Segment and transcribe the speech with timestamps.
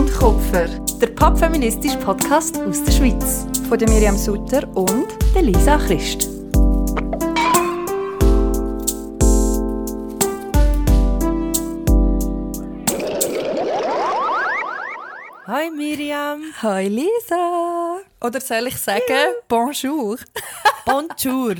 [0.00, 0.66] und Kupfer,
[0.98, 3.44] der popfeministische Podcast aus der Schweiz.
[3.68, 6.26] Von der Miriam Sutter und der Lisa Christ.
[15.46, 16.44] Hi Miriam.
[16.62, 18.00] Hi Lisa.
[18.22, 20.16] Oder soll ich sagen Bonjour?
[20.86, 21.56] Bonjour.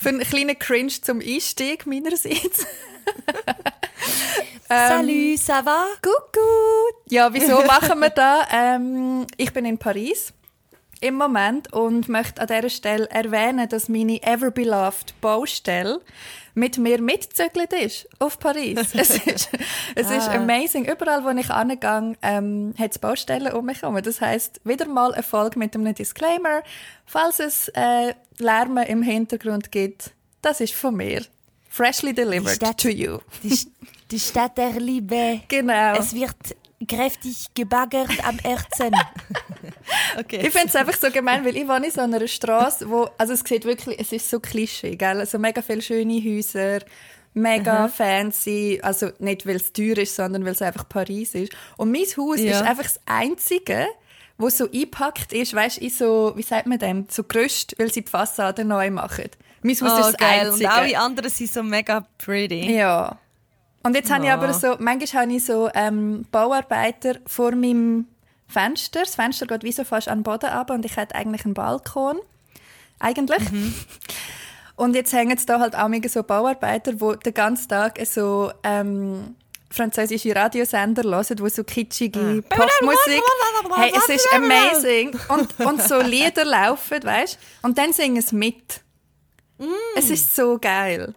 [0.00, 2.66] Für einen kleinen Cringe zum Einstieg meinerseits.
[4.68, 5.84] Salut, ça va?
[6.02, 6.98] Coucou.
[7.08, 8.46] Ja, wieso machen wir das?
[8.52, 10.32] Ähm, ich bin in Paris
[11.00, 16.00] im Moment und möchte an dieser Stelle erwähnen, dass meine Everbeloved Baustelle
[16.54, 18.78] mit mir mitzügelt ist auf Paris.
[18.94, 19.50] Es ist,
[19.94, 20.34] es ist Ah.
[20.36, 20.86] amazing.
[20.90, 24.00] Überall, wo ich angehe, ähm, hat es Baustellen um mich herum.
[24.02, 26.62] Das heisst, wieder mal eine Folge mit einem Disclaimer.
[27.04, 31.22] Falls es äh, Lärm im Hintergrund gibt, das ist von mir.
[31.68, 33.18] Freshly delivered Stadt- to you.
[33.42, 33.54] Die,
[34.10, 35.40] die Stadt der Liebe.
[35.48, 35.96] Genau.
[35.98, 36.34] Es wird
[36.86, 38.94] kräftig gebaggert am Herzen.
[40.18, 40.40] okay.
[40.46, 43.32] Ich finde es einfach so gemein, weil ich wohne in so einer Straße, wo, also
[43.32, 45.20] es sieht wirklich, es ist so Klischee, gell?
[45.20, 46.80] Also mega viele schöne Häuser,
[47.32, 51.52] mega fancy, also nicht weil es teuer ist, sondern weil es einfach Paris ist.
[51.76, 52.52] Und mein Haus Ja.
[52.52, 53.86] ist einfach das einzige,
[54.38, 57.92] wo so eingepackt ist, weißt du, in so, wie sagt man dem, so Gerüst, weil
[57.92, 59.30] sie die Fassade neu machen.
[59.62, 60.40] Mein Haus oh, ist das geil.
[60.46, 60.70] Und einzige.
[60.70, 62.70] alle anderen sind so mega pretty.
[62.76, 63.18] Ja.
[63.86, 64.34] Und jetzt habe ich Ja.
[64.34, 68.08] aber so, manchmal habe ich so ähm, Bauarbeiter vor meinem
[68.48, 69.00] Fenster.
[69.00, 71.54] Das Fenster geht wie so fast an den Boden ab und ich hätte eigentlich einen
[71.54, 72.18] Balkon.
[72.98, 73.50] Eigentlich.
[73.50, 73.74] Mhm.
[74.74, 79.36] Und jetzt hängen da halt auch mega so Bauarbeiter, die den ganzen Tag so ähm,
[79.70, 83.22] französische Radiosender hören, wo so kitschige Popmusik.
[83.76, 85.16] Hey, es ist amazing.
[85.28, 87.66] Und, und so Lieder laufen, weißt du?
[87.68, 88.80] Und dann singen sie mit.
[89.58, 89.64] Mm.
[89.96, 91.14] Es ist so geil.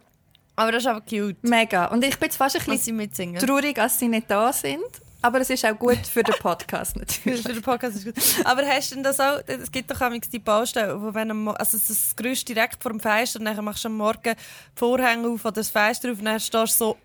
[0.59, 1.41] Aber das ist aber cute.
[1.43, 1.85] Mega.
[1.85, 4.83] Und ich bin jetzt fast ein bisschen traurig, dass sie nicht da sind.
[5.21, 7.41] Aber es ist auch gut für den Podcast natürlich.
[7.41, 8.45] Für den Podcast ist gut.
[8.45, 11.47] Aber hast du denn das auch, es gibt doch manchmal die Baustelle, wo wenn am
[11.49, 14.35] also das Gerüst direkt vor dem Fenster und dann machst du am Morgen die
[14.75, 16.97] Vorhänge auf oder das Fenster auf und dann stehst du so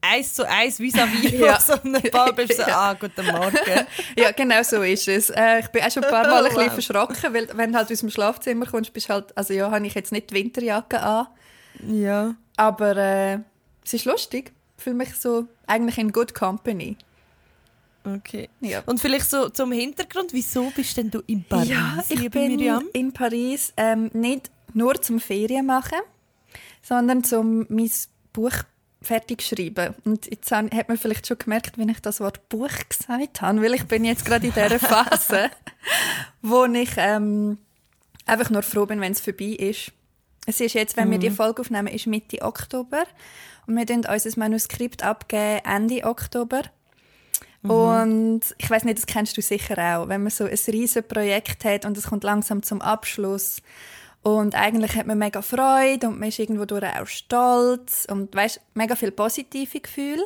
[0.00, 1.60] eins zu eins vis-à-vis Ja.
[1.60, 3.56] so einem Ball bist du so, ah, guten Morgen.
[4.16, 5.30] ja, genau so ist es.
[5.30, 7.90] Äh, ich bin auch schon ein paar Mal ein bisschen verschrocken, weil wenn du halt
[7.90, 11.26] aus dem Schlafzimmer kommst, bist halt, also ja, habe ich jetzt nicht die Winterjacke an,
[11.88, 12.34] ja.
[12.56, 13.38] aber äh,
[13.84, 14.52] es ist lustig.
[14.76, 16.96] Ich fühle mich so eigentlich in good company.
[18.04, 18.48] Okay.
[18.60, 18.82] Ja.
[18.86, 22.84] Und vielleicht so zum Hintergrund, wieso bist denn du in Paris, ja, ich bin Miriam?
[22.94, 25.98] in Paris ähm, nicht nur zum Ferien machen,
[26.82, 27.90] sondern zum mein
[28.32, 28.54] Buch
[29.02, 29.94] fertig schreiben.
[30.04, 33.74] Und jetzt hat man vielleicht schon gemerkt, wenn ich das Wort Buch gesagt habe, weil
[33.74, 35.50] ich bin jetzt gerade in dieser Phase,
[36.42, 37.58] wo ich ähm,
[38.26, 39.92] einfach nur froh bin, wenn es vorbei ist.
[40.46, 43.04] Es ist jetzt, wenn wir die Folge aufnehmen, ist Mitte Oktober.
[43.66, 46.62] Und wir geben unser Manuskript abgeben Ende Oktober.
[47.62, 51.64] Und ich weiß nicht, das kennst du sicher auch, wenn man so ein riesen Projekt
[51.64, 53.60] hat und es kommt langsam zum Abschluss.
[54.22, 58.60] Und eigentlich hat man mega Freude und man ist irgendwo durch auch stolz und weißt
[58.74, 60.24] mega viel positive Gefühle.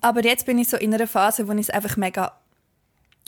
[0.00, 2.32] Aber jetzt bin ich so in einer Phase, wo ich es einfach mega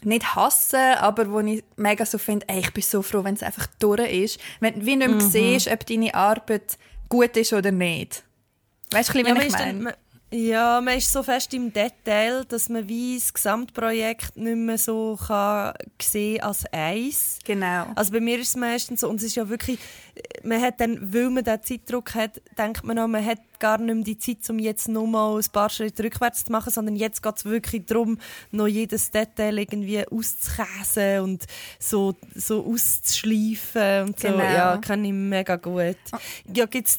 [0.05, 3.43] nicht hasse, aber wo ich mega so finde, ey, ich bin so froh, wenn es
[3.43, 4.41] einfach durch ist.
[4.61, 6.79] Wenn du wie nicht mehr siehst, ob deine Arbeit
[7.09, 8.23] gut ist oder nicht.
[8.93, 9.95] Weißt du, Ja, wie man ich meine?
[10.33, 15.19] Ja, man ist so fest im Detail, dass man wie das Gesamtprojekt nicht mehr so
[15.27, 17.39] kann sehen als eins.
[17.45, 17.87] Genau.
[17.97, 19.79] Also bei mir ist es meistens so, und es ist ja wirklich,
[20.45, 23.95] man hat dann, weil man diesen Zeitdruck hat, denkt man auch, man hat gar nicht
[23.95, 27.23] mehr die Zeit, um jetzt nur mal ein paar Schritte rückwärts zu machen, sondern jetzt
[27.23, 28.19] geht es wirklich darum,
[28.51, 31.45] noch jedes Detail irgendwie auszukäsen und
[31.79, 34.29] so, so auszuschleifen und so.
[34.29, 34.43] Genau.
[34.43, 35.99] Ja, kann ich mega gut.
[36.55, 36.97] Ja, gibt es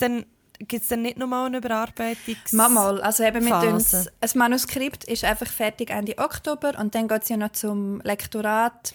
[0.61, 2.51] denn, gibt's denn nicht nochmal eine Überarbeitungs...
[2.51, 7.23] Mal, also eben mit uns, ein Manuskript ist einfach fertig Ende Oktober und dann geht
[7.23, 8.93] es ja noch zum Lektorat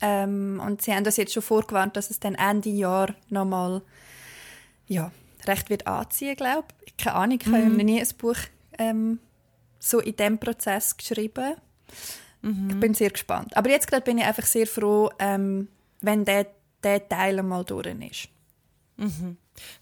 [0.00, 3.82] ähm, und sie haben das jetzt schon vorgewarnt, dass es dann Ende Jahr nochmal
[4.86, 5.12] ja,
[5.46, 6.96] recht wird anziehen, glaube ich.
[6.96, 7.76] Keine Ahnung, ich habe Mhm.
[7.76, 8.36] noch nie ein Buch
[8.78, 9.18] ähm,
[9.78, 11.54] so in diesem Prozess geschrieben.
[12.42, 12.70] Mhm.
[12.70, 13.56] Ich bin sehr gespannt.
[13.56, 15.68] Aber jetzt gerade bin ich einfach sehr froh, ähm,
[16.00, 16.46] wenn der,
[16.82, 18.28] der Teil einmal durch ist.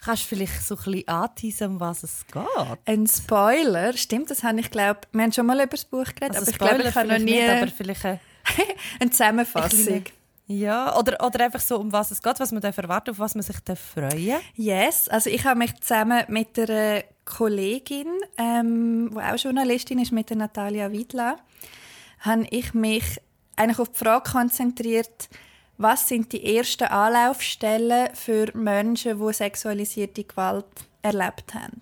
[0.05, 2.79] Kannst du vielleicht so ein bisschen anteasen, um was es geht?
[2.87, 6.37] Ein Spoiler, stimmt, das habe ich glaube, wir haben schon mal über das Buch geredet,
[6.37, 8.21] Also aber ich glaube, ich habe noch nie nicht, aber vielleicht eine,
[9.01, 10.05] eine Zusammenfassung.
[10.47, 13.43] ja, oder, oder einfach so, um was es geht, was man erwarten, auf was man
[13.43, 19.99] sich freuen Yes, also ich habe mich zusammen mit einer Kollegin, ähm, die auch Journalistin
[19.99, 21.37] ist, mit der Natalia Wiedla,
[22.21, 23.05] habe ich mich
[23.57, 25.29] eigentlich auf die Frage konzentriert,
[25.79, 30.67] was sind die ersten Anlaufstellen für Menschen, die sexualisierte Gewalt
[31.03, 31.81] erlebt haben.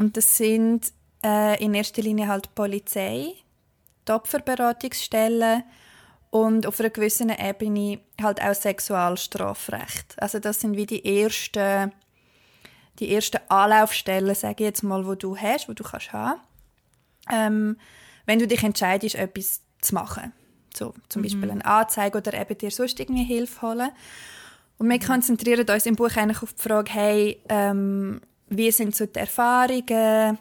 [0.00, 0.92] Und das sind
[1.24, 3.34] äh, in erster Linie halt die Polizei,
[4.06, 5.64] die Opferberatungsstellen
[6.30, 10.14] und auf einer gewissen Ebene halt auch Sexualstrafrecht.
[10.20, 11.92] Also das sind wie die ersten,
[12.98, 16.40] die ersten Anlaufstellen, sage ich jetzt mal, wo du hast, wo du kannst haben,
[17.30, 17.76] ähm,
[18.26, 20.32] wenn du dich entscheidest, etwas zu machen.
[20.76, 21.26] So, zum mhm.
[21.26, 23.90] Beispiel eine Anzeige oder eben dir sonst irgendwie Hilfe holen.
[24.78, 29.06] Und wir konzentrieren uns im Buch eigentlich auf die Frage, hey, ähm, wie sind so
[29.06, 30.38] die Erfahrungen,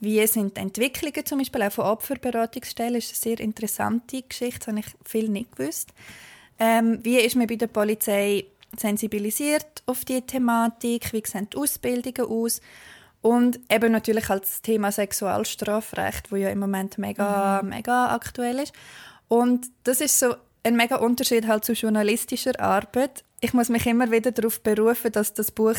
[0.00, 2.94] wie sind die Entwicklungen zum Beispiel auch von Opferberatungsstellen?
[2.94, 5.90] Das ist eine sehr interessante Geschichte, das habe ich viel nicht gewusst.
[6.58, 8.44] Ähm, wie ist man bei der Polizei
[8.76, 11.12] sensibilisiert auf diese Thematik?
[11.12, 12.60] Wie sehen die Ausbildungen aus?
[13.22, 17.70] Und eben natürlich als Thema Sexualstrafrecht, wo ja im Moment mega, mhm.
[17.70, 18.72] mega aktuell ist.
[19.30, 20.34] Und das ist so
[20.64, 23.22] ein mega Unterschied halt zu journalistischer Arbeit.
[23.40, 25.76] Ich muss mich immer wieder darauf berufen, dass das Buch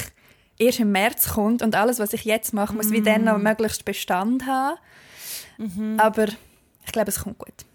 [0.58, 2.94] erst im März kommt und alles, was ich jetzt mache, muss mm.
[2.94, 3.44] wie dann noch mm.
[3.44, 4.80] möglichst Bestand haben.
[5.58, 6.00] Mhm.
[6.00, 6.28] Aber
[6.86, 7.66] ich glaube, es kommt gut.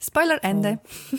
[0.00, 0.78] Spoiler Ende.
[1.12, 1.16] Oh.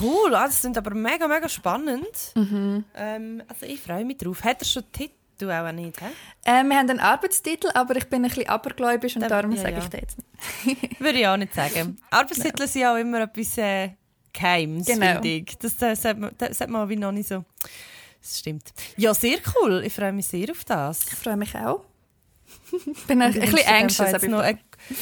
[0.00, 2.32] Cool, ah, das sind aber mega, mega spannend.
[2.34, 2.84] Mhm.
[2.94, 4.42] Ähm, also ich freue mich drauf.
[4.42, 5.14] Hat er schon Titel?
[5.38, 6.06] Du auch nicht, hä?
[6.44, 9.62] Äh, wir haben einen Arbeitstitel, aber ich bin ein bisschen abergläubisch und da, darum ja,
[9.62, 9.78] sage ja.
[9.78, 10.18] ich das jetzt
[10.64, 11.00] nicht.
[11.00, 11.98] Würde ich auch nicht sagen.
[12.10, 12.66] Arbeitstitel no.
[12.66, 13.90] sind auch immer etwas äh,
[14.32, 15.12] Geheimes, genau.
[15.12, 15.58] finde ich.
[15.58, 17.44] Das, das, sagt man, das sagt man wie noch nicht so.
[18.22, 18.72] Das stimmt.
[18.96, 19.82] Ja, sehr cool.
[19.84, 21.04] Ich freue mich sehr auf das.
[21.04, 21.84] Ich freue mich auch.
[22.72, 24.12] Ich bin ein, ein bisschen anxious.
[24.12, 24.58] Jetzt noch einen,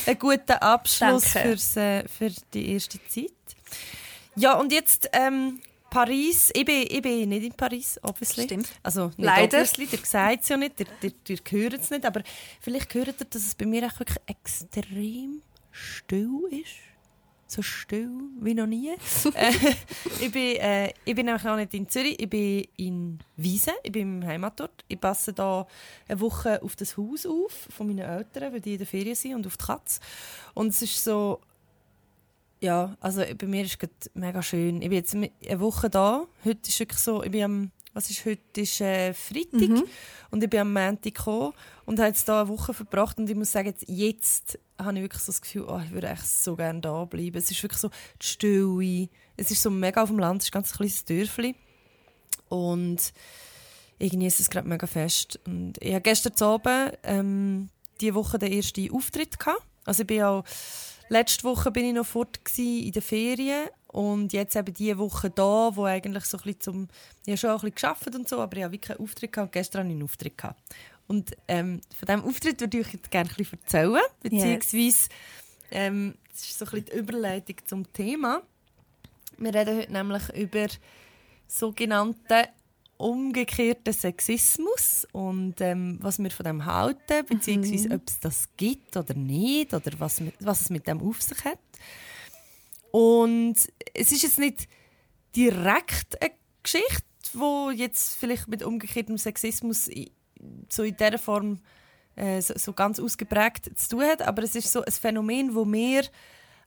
[0.07, 3.31] einen guten Abschluss fürs, äh, für die erste Zeit.
[4.37, 5.61] Ja, und jetzt ähm,
[5.95, 6.51] Paris.
[6.53, 8.45] Ich bin, ich bin nicht in Paris, obviously.
[8.45, 8.69] Stimmt.
[8.83, 9.59] Also nicht Leider.
[9.59, 12.23] obviously, ihr sagt es ja nicht, ihr, ihr, ihr hört es nicht, aber
[12.61, 16.95] vielleicht hört ihr, dass es bei mir auch wirklich extrem still ist
[17.47, 18.11] so still
[18.41, 18.91] wie noch nie.
[19.35, 19.53] äh,
[20.21, 23.93] ich, bin, äh, ich bin nämlich auch nicht in Zürich, ich bin in Wiesen, ich
[23.93, 24.85] bin im Heimatort.
[24.89, 25.67] Ich passe da
[26.09, 29.35] eine Woche auf das Haus auf von meinen Eltern, weil die in der Ferien sind
[29.35, 30.01] und auf die Katze.
[30.55, 31.41] Und es ist so,
[32.65, 34.81] ja, also bei mir ist es mega schön.
[34.81, 36.27] Ich bin jetzt eine Woche da.
[36.45, 39.85] Heute ist wirklich so, ich bin am was ist heute ist äh, Freitag mhm.
[40.33, 41.53] und ich bin am Montag gekommen
[41.85, 45.03] und habe jetzt da eine Woche verbracht und ich muss sagen, jetzt, jetzt habe ich
[45.03, 47.37] wirklich so das Gefühl, oh, ich würde echt so gerne da bleiben.
[47.37, 47.91] Es ist wirklich so
[48.21, 51.55] die Stille, es ist so mega auf dem Land, es ist ein ganz kleines Dörfli
[52.49, 53.13] und
[54.01, 55.39] ich genieße es gerade mega fest.
[55.47, 57.69] Und ich hatte gestern Abend ähm,
[58.01, 59.63] diese Woche den ersten Auftritt gehabt.
[59.85, 60.43] Also ich bin auch,
[61.09, 65.71] letzte Woche bin ich noch fort in den Ferien und jetzt eben diese Woche da,
[65.75, 66.89] wo eigentlich so ein bisschen zum,
[67.25, 69.33] ich habe schon auch ein bisschen gearbeitet und so, aber ich habe wirklich keinen Auftritt
[69.33, 69.53] gehabt.
[69.53, 70.61] Gestern hatte ich einen Auftritt gehabt.
[71.07, 75.09] Und ähm, von diesem Auftritt würde ich euch jetzt gerne ein erzählen, beziehungsweise yes.
[75.71, 78.43] ähm, das ist so ein bisschen die Überleitung zum Thema.
[79.39, 80.67] Wir reden heute nämlich über
[81.47, 82.47] sogenannten
[83.05, 87.95] umgekehrten Sexismus und ähm, was wir von dem halten, beziehungsweise mhm.
[87.97, 91.59] ob es das gibt oder nicht oder was, was es mit dem auf sich hat.
[92.91, 93.57] Und
[93.93, 94.69] es ist jetzt nicht
[95.37, 97.05] direkt eine Geschichte,
[97.35, 99.91] wo jetzt vielleicht mit umgekehrtem Sexismus
[100.71, 101.61] so in dieser Form
[102.17, 105.67] äh, so, so, ganz ausgeprägt zu tun hat, aber es ist so ein Phänomen, wo
[105.67, 106.05] mir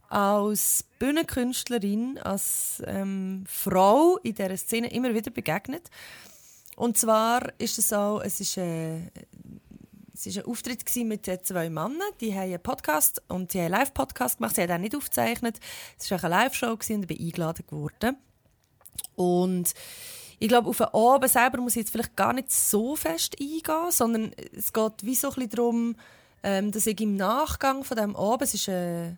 [0.09, 5.89] als Bühnenkünstlerin, als ähm, Frau in dieser Szene immer wieder begegnet.
[6.75, 8.99] Und zwar ist es auch, es ist, äh,
[10.13, 13.81] es war ein Auftritt mit zwei Männern, die haben einen Podcast und sie haben einen
[13.81, 15.59] Live-Podcast gemacht, sie haben auch nicht aufgezeichnet.
[15.99, 18.17] Es war eine Live-Show und ich bin eingeladen worden.
[19.15, 19.73] Und
[20.39, 23.91] ich glaube, auf den Abend selber muss ich jetzt vielleicht gar nicht so fest eingehen,
[23.91, 25.95] sondern es geht wie so ein bisschen darum,
[26.43, 29.13] ähm, dass ich im Nachgang von diesem Abend, es ist, äh,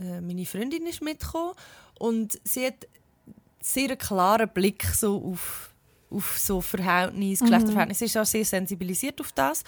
[0.00, 1.54] äh, meine Freundin ist mitgekommen
[1.98, 2.86] und sie hat
[3.60, 5.72] sehr einen klaren Blick so auf,
[6.10, 7.46] auf so Verhältnis, mhm.
[7.46, 9.64] Geschlechterverhältnis, sie ist auch sehr sensibilisiert auf das.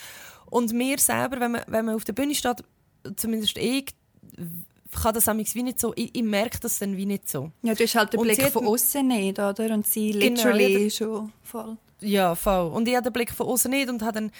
[0.51, 2.63] Und mir selber, wenn man, wenn man auf der Bühne steht,
[3.17, 3.87] zumindest ich,
[4.93, 7.51] kann das wie nicht so, ich, ich merke das dann wie nicht so.
[7.63, 9.75] Ja, du hast halt den Blick von außen nicht, oder?
[9.75, 11.77] Und sie genau, literally ja, schon voll.
[12.01, 12.71] Ja, voll.
[12.73, 14.33] Und ich habe den Blick von außen nicht und habe dann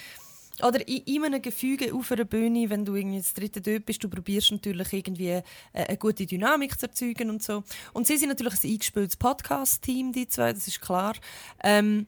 [0.63, 4.03] oder in, in einem Gefüge auf einer Bühne, wenn du irgendwie das dritte dort bist,
[4.03, 7.63] du probierst natürlich irgendwie eine, äh, eine gute Dynamik zu erzeugen und so.
[7.93, 11.15] Und sie sind natürlich ein eingespieltes Podcast-Team, die zwei, das ist klar.
[11.63, 12.07] Ähm,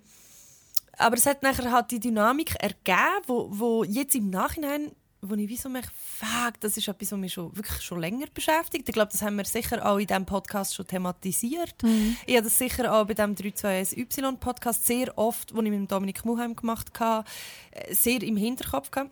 [0.98, 5.48] aber es hat nachher halt die Dynamik ergeben, wo, wo jetzt im Nachhinein wo ich
[5.48, 8.88] wie so merke, fuck, das ist etwas, was mich schon, wirklich schon länger beschäftigt.
[8.88, 11.82] Ich glaube, das haben wir sicher auch in diesem Podcast schon thematisiert.
[11.82, 12.16] Mhm.
[12.26, 16.54] Ich habe das sicher auch bei dem 321Y-Podcast sehr oft, den ich mit Dominik Muheim
[16.54, 17.26] gemacht habe,
[17.72, 19.10] äh, sehr im Hinterkopf gehabt.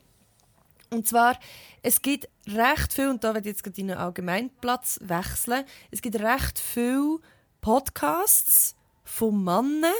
[0.90, 1.38] Und zwar,
[1.82, 6.00] es gibt recht viel, und da werde ich jetzt gerade in einen Allgemeinplatz wechseln, es
[6.00, 7.18] gibt recht viele
[7.60, 9.92] Podcasts von Männern,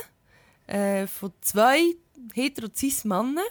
[0.68, 1.96] äh, von zwei
[2.34, 3.44] hetero-cis-Männern,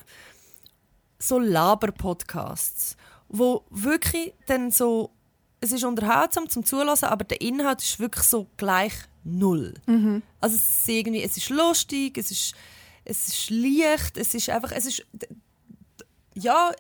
[1.28, 2.96] so Laber-Podcasts,
[3.30, 5.12] wo wirklich dann so
[5.62, 9.74] es ist unterhaltsam zum Zulassen, aber der Inhalt ist wirklich so gleich null.
[10.40, 12.54] Also es ist irgendwie, es ist lustig, es ist,
[13.04, 15.04] es ist leicht, es ist einfach, es ist,
[16.36, 16.72] ja,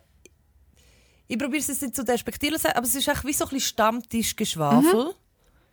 [1.27, 3.45] ich probiere es jetzt nicht zu despektieren, zu sagen, aber es ist echt wie so
[3.45, 5.13] ein bisschen Stammtischgeschwafel.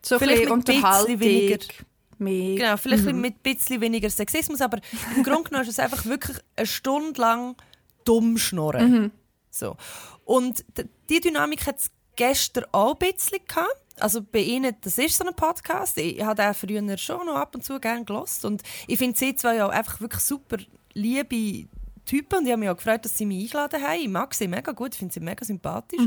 [0.04, 1.74] So Vielleicht mit bisschen weniger-
[2.18, 2.56] Mehr.
[2.56, 4.78] Genau, vielleicht mit ein bisschen weniger Sexismus, aber
[5.16, 7.56] im Grunde genommen ist es einfach wirklich eine Stunde lang
[8.04, 9.10] dumm schnurren.
[9.50, 9.76] So.
[10.24, 10.64] Und
[11.08, 13.76] die Dynamik hat es gestern auch ein bisschen gehabt.
[14.00, 15.98] Also bei Ihnen, das ist so ein Podcast.
[15.98, 19.34] Ich habe den früher schon noch ab und zu gerne gelost und ich finde sie
[19.36, 20.56] zwei auch einfach wirklich super
[20.94, 21.68] liebe
[22.04, 24.00] Typen und ich habe mich auch gefreut, dass sie mich eingeladen haben.
[24.00, 26.00] Ich mag sie mega gut, ich finde sie mega sympathisch.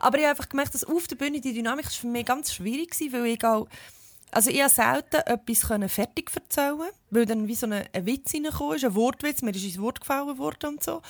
[0.00, 2.52] Aber ich habe einfach gemerkt, dass auf der Bühne die Dynamik ist für mich ganz
[2.52, 3.68] schwierig war, weil ich auch
[4.30, 8.34] also ich konnte selten etwas können fertig erzählen, weil dann wie so ein, ein Witz
[8.34, 11.02] reingekommen ist, ein Wortwitz, mir ist ins Wort gefallen worden und so.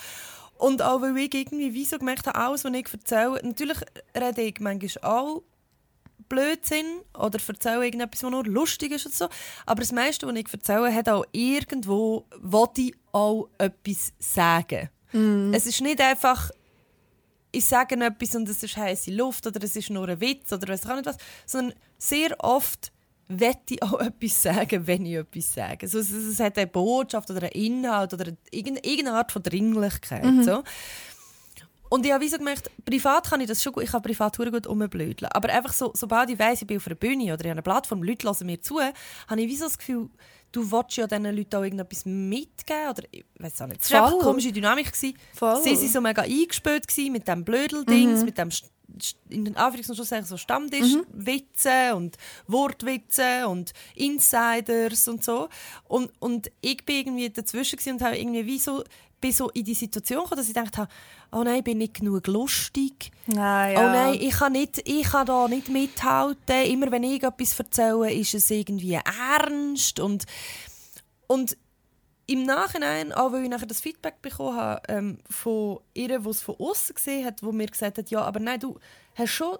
[0.57, 3.77] Und auch weil ich irgendwie wie so gemerkt habe, alles, was ich erzähle, natürlich
[4.15, 5.43] rede ich manchmal auch
[6.27, 9.29] Blödsinn oder erzähle irgendetwas, was nur lustig ist und so.
[9.65, 14.89] Aber das meiste, was ich erzähle, hat auch irgendwo, will ich auch etwas sagen.
[15.53, 16.51] Es ist nicht einfach,
[17.51, 20.67] ich sage etwas und es ist heiße Luft oder es ist nur ein Witz oder
[20.67, 22.91] weiß ich auch nicht was, sondern sehr oft
[23.29, 25.77] wette ich auch etwas sagen, wenn ich etwas sage.
[25.83, 30.43] Also es, es hat eine Botschaft oder einen Inhalt oder irgendeine, irgendeine Art von Dringlichkeit.
[30.43, 30.63] So.
[31.89, 34.63] Und ich habe so gemerkt, privat kann ich das schon gut, ich kann privat verdammt
[34.63, 35.31] gut rumblödeln.
[35.31, 37.61] Aber einfach so, sobald ich weiss, ich bin auf einer Bühne oder ich habe eine
[37.63, 40.09] Plattform, Leute hören mir zu, habe ich wie so das Gefühl,
[40.51, 43.81] du willst ja diesen Leuten auch irgendetwas mitgeben oder ich weiß auch nicht.
[43.81, 44.91] Es war eine komische Dynamik.
[44.91, 45.17] Gewesen.
[45.33, 45.63] Voll.
[45.63, 48.51] Sie waren so mega eingespielt gewesen mit dem Blödeldings, mit dem
[49.29, 52.17] in den Anführungs- und Schlusszeichen so Stammtischwitze und
[52.47, 55.49] Wortwitze und Insiders und so.
[55.87, 58.83] Und, und ich bin irgendwie dazwischen und habe irgendwie wie so,
[59.21, 60.91] bin so in die Situation gekommen, dass ich gedacht habe,
[61.31, 63.11] oh nein, ich bin nicht genug lustig.
[63.35, 63.79] Ah, ja.
[63.79, 66.65] Oh nein, ich kann, nicht, ich kann da nicht mithalten.
[66.65, 69.99] Immer wenn ich etwas erzähle, ist es irgendwie ernst.
[69.99, 70.25] Und,
[71.27, 71.57] und
[72.29, 76.41] im Nachhinein, auch weil ich nachher das Feedback bekommen habe ähm, von ihr, die es
[76.41, 78.77] von außen gesehen hat, wo mir gesagt hat, ja, aber nein, du
[79.15, 79.57] hast schon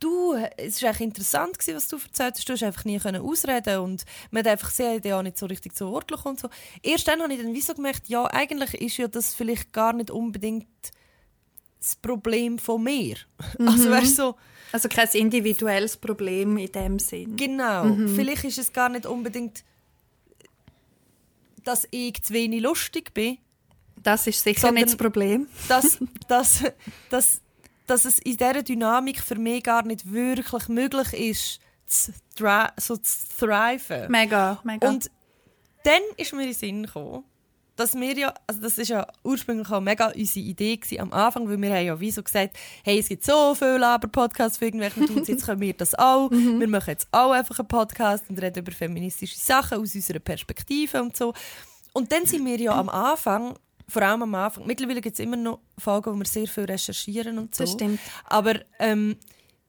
[0.00, 2.48] du, es war echt interessant, gewesen, was du erzählt hast.
[2.48, 5.74] Du hast einfach nie können ausreden und man hat einfach sehr ja nicht so richtig
[5.74, 6.48] zu Wort gekommen und so.
[6.82, 9.92] Erst dann habe ich dann wie so gemerkt, ja, eigentlich ist ja das vielleicht gar
[9.92, 10.66] nicht unbedingt
[11.78, 13.16] das Problem von mir.
[13.58, 14.36] Also weißt du, so,
[14.72, 17.36] Also kein individuelles Problem in dem Sinn.
[17.36, 19.64] genau, vielleicht ist es gar nicht unbedingt,
[21.66, 23.38] dass ich zu wenig lustig bin,
[24.02, 25.48] Das ist sicher nicht das Problem.
[25.68, 26.62] dass, dass,
[27.10, 27.40] dass,
[27.86, 32.12] dass es in dieser Dynamik für mich gar nicht wirklich möglich ist, zu,
[32.76, 34.10] so zu thriven.
[34.10, 34.88] Mega, mega.
[34.88, 35.10] Und
[35.82, 37.24] dann ist mir in den Sinn gekommen,
[37.76, 41.48] dass wir ja, also das ist ja ursprünglich auch mega unsere Idee gewesen am Anfang,
[41.48, 45.00] weil wir haben ja wie so gesagt, hey, es gibt so viele Laber-Podcasts für irgendwelche
[45.06, 46.30] Dudes, jetzt können wir das auch.
[46.30, 51.02] Wir machen jetzt auch einfach einen Podcast und reden über feministische Sachen aus unserer Perspektive
[51.02, 51.34] und so.
[51.92, 53.54] Und dann sind wir ja am Anfang,
[53.88, 57.38] vor allem am Anfang, mittlerweile gibt es immer noch Folgen, wo wir sehr viel recherchieren
[57.38, 57.64] und so.
[57.64, 58.00] Das stimmt.
[58.24, 59.16] Aber ähm,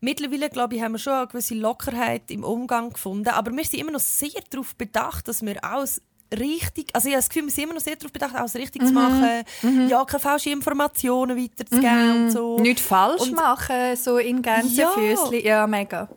[0.01, 3.29] mittlerweile, glaube ich, haben wir schon eine gewisse Lockerheit im Umgang gefunden.
[3.29, 6.01] Aber wir sind immer noch sehr darauf bedacht, dass wir alles
[6.35, 8.81] richtig, also ich habe das Gefühl, wir sind immer noch sehr darauf bedacht, alles richtig
[8.81, 8.87] Mhm.
[8.87, 9.43] zu machen,
[9.89, 12.59] ja, keine falschen Informationen weiterzugeben und so.
[12.59, 14.91] Nicht falsch Und- machen, so in ganzen Ja.
[15.31, 16.09] Ja, mega.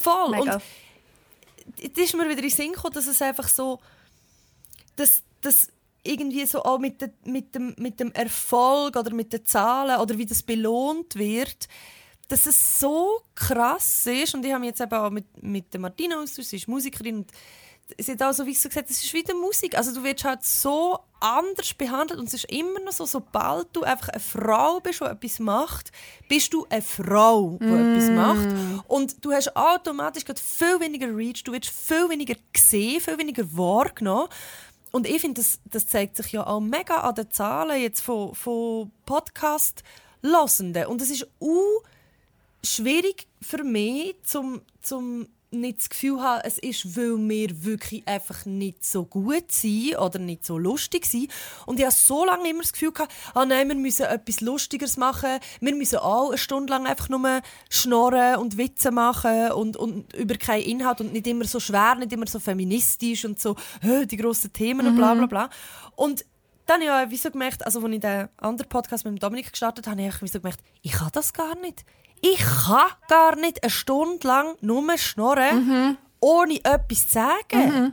[0.00, 0.30] Voll.
[0.30, 0.54] mega.
[0.54, 0.62] Und
[1.96, 3.78] es ist mir wieder in den Sinn gekommen, dass es einfach so,
[4.96, 5.68] dass, dass
[6.02, 10.16] irgendwie so auch mit, de, mit, dem, mit dem Erfolg oder mit den Zahlen oder
[10.18, 11.68] wie das belohnt wird,
[12.28, 14.34] dass es so krass ist.
[14.34, 17.16] Und ich habe mich jetzt eben auch mit, mit der Martina austauscht, sie ist Musikerin
[17.18, 17.30] und
[17.96, 19.76] sie hat auch so wie so gesagt, es ist wie die Musik.
[19.76, 23.82] Also du wirst halt so anders behandelt und es ist immer noch so, sobald du
[23.82, 25.92] einfach eine Frau bist, die etwas macht,
[26.28, 28.48] bist du eine Frau, die etwas macht.
[28.86, 34.28] Und du hast automatisch viel weniger Reach, du wirst viel weniger gesehen, viel weniger wahrgenommen.
[34.90, 38.34] Und ich finde, das, das zeigt sich ja auch mega an den Zahlen jetzt von,
[38.34, 40.86] von Podcast-Hörenden.
[40.86, 41.82] Und es ist auch
[42.64, 48.44] schwierig für mich, zum, zum nicht das Gefühl haben, es ist, weil wir wirklich einfach
[48.44, 51.30] nicht so gut sind oder nicht so lustig sind.
[51.66, 54.96] Und ich habe so lange immer das Gefühl gehabt, ah nein, wir müssen etwas Lustigeres
[54.96, 55.38] machen.
[55.60, 57.40] Wir müssen auch eine Stunde lang einfach nur
[57.70, 62.12] schnorren und Witze machen und, und über keinen Inhalt und nicht immer so schwer, nicht
[62.12, 65.50] immer so feministisch und so «Hä, die grossen Themen und bla bla bla.
[65.96, 66.24] Und
[66.66, 69.50] dann habe ich auch wie so gemerkt, also als ich den anderen Podcast mit Dominik
[69.50, 71.84] gestartet habe, habe ich wie so gemerkt, ich kann das gar nicht.
[72.20, 77.92] Ich kann gar nicht eine Stunde lang nur schnorren, ohne etwas zu sagen.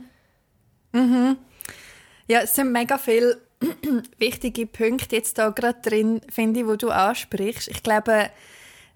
[2.28, 3.40] Ja, es sind mega viele
[4.18, 7.68] wichtige Punkte jetzt da gerade drin, finde ich, wo du ansprichst.
[7.68, 8.30] Ich glaube,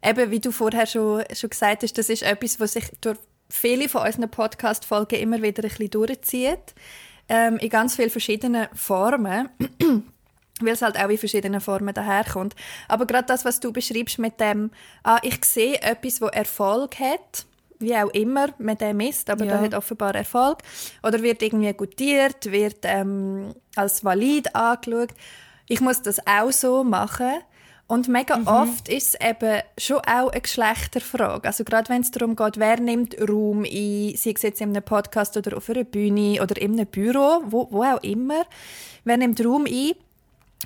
[0.05, 3.19] eben, wie du vorher schon, schon gesagt hast, das ist etwas, was sich durch
[3.49, 6.75] viele von unseren Podcast-Folgen immer wieder ein bisschen durchzieht.
[7.29, 9.49] Ähm, in ganz vielen verschiedenen Formen.
[10.65, 12.55] weil es halt auch in verschiedenen Formen daherkommt.
[12.89, 14.71] Aber gerade das, was du beschreibst mit dem,
[15.03, 17.47] ah, ich sehe etwas, wo Erfolg hat,
[17.81, 19.53] wie auch immer man dem misst, aber ja.
[19.53, 20.59] der hat offenbar Erfolg,
[21.03, 25.11] oder wird irgendwie gutiert, wird ähm, als valid angeschaut.
[25.67, 27.33] Ich muss das auch so machen.
[27.87, 28.47] Und mega mhm.
[28.47, 31.49] oft ist es eben schon auch eine Geschlechterfrage.
[31.49, 34.85] Also gerade wenn es darum geht, wer nimmt Raum ein, sei es jetzt in einem
[34.85, 38.45] Podcast oder auf einer Bühne oder in einem Büro, wo, wo auch immer.
[39.03, 39.95] Wer nimmt Raum ein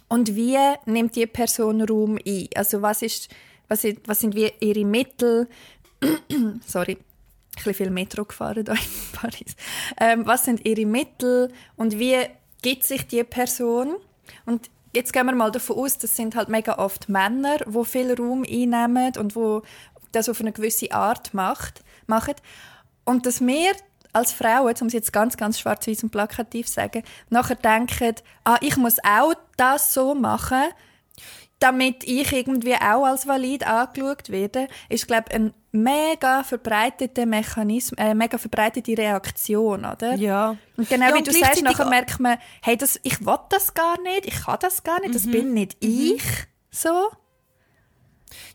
[0.08, 2.48] und wie nimmt die Person Raum ein?
[2.54, 3.28] Also was, ist,
[3.68, 5.48] was, ist, was sind wie ihre Mittel?
[6.66, 9.56] Sorry, ein bisschen viel Metro gefahren hier in Paris.
[10.00, 12.16] Ähm, was sind ihre Mittel und wie
[12.62, 13.96] gibt sich die Person?
[14.46, 18.12] Und jetzt gehen wir mal davon aus, das sind halt mega oft Männer, wo viel
[18.14, 19.62] Raum einnehmen und wo
[20.12, 22.34] das auf eine gewisse Art macht, machen.
[23.04, 23.72] Und dass wir
[24.14, 28.56] als Frauen, um es jetzt ganz, ganz schwarz-weiß und plakativ zu sagen, nachher denken, ah,
[28.60, 30.64] ich muss auch das so machen,
[31.58, 37.98] damit ich irgendwie auch als valid angeschaut werde, ist, glaube ich, ein mega verbreiteter Mechanismus,
[37.98, 40.14] äh, mega verbreitete Reaktion, oder?
[40.14, 40.56] Ja.
[40.76, 44.00] Und genau ja, wie du sagst, nachher merkt man, hey, das, ich will das gar
[44.02, 45.14] nicht, ich kann das gar nicht, mhm.
[45.14, 45.88] das bin nicht mhm.
[46.16, 46.24] ich,
[46.70, 47.10] so.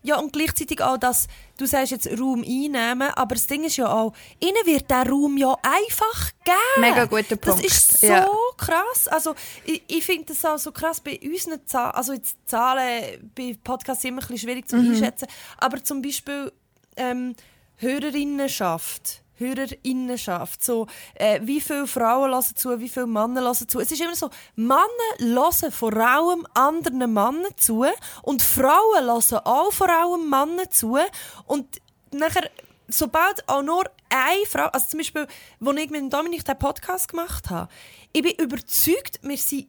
[0.01, 1.27] Ja, und gleichzeitig auch, dass
[1.57, 5.37] du sagst jetzt Raum einnehmen, aber das Ding ist ja auch, ihnen wird der Raum
[5.37, 6.81] ja einfach geben.
[6.81, 7.47] Mega guter Punkt.
[7.47, 8.27] Das ist so ja.
[8.57, 9.07] krass.
[9.09, 13.57] Also, ich, ich finde das auch so krass bei unseren Zahlen, also jetzt Zahlen bei
[13.61, 14.91] Podcasts immer ein bisschen schwierig zu mhm.
[14.91, 15.27] einschätzen,
[15.57, 16.51] aber zum Beispiel
[16.95, 17.35] ähm,
[17.77, 20.63] Hörerinnenschaft Hörerinnenschaft.
[20.63, 23.79] So, äh, wie viele Frauen hören zu, wie viele Männer hören zu.
[23.79, 24.85] Es ist immer so, Männer
[25.19, 27.85] hören vor allem anderen Männern zu
[28.23, 30.97] und Frauen hören auch vor allem Männern zu.
[31.45, 32.49] Und nachher,
[32.87, 35.27] sobald auch nur eine Frau, also zum Beispiel,
[35.59, 37.69] als ich mit Dominik den Podcast gemacht habe,
[38.11, 39.67] ich bin überzeugt, wir sind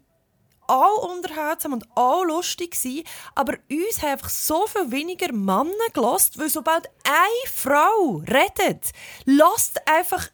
[0.71, 3.05] alle unterhaltsam und alle lustig gewesen,
[3.35, 8.93] aber uns haben einfach so viel weniger Männer gelost, weil sobald eine Frau redet,
[9.25, 10.29] lasst einfach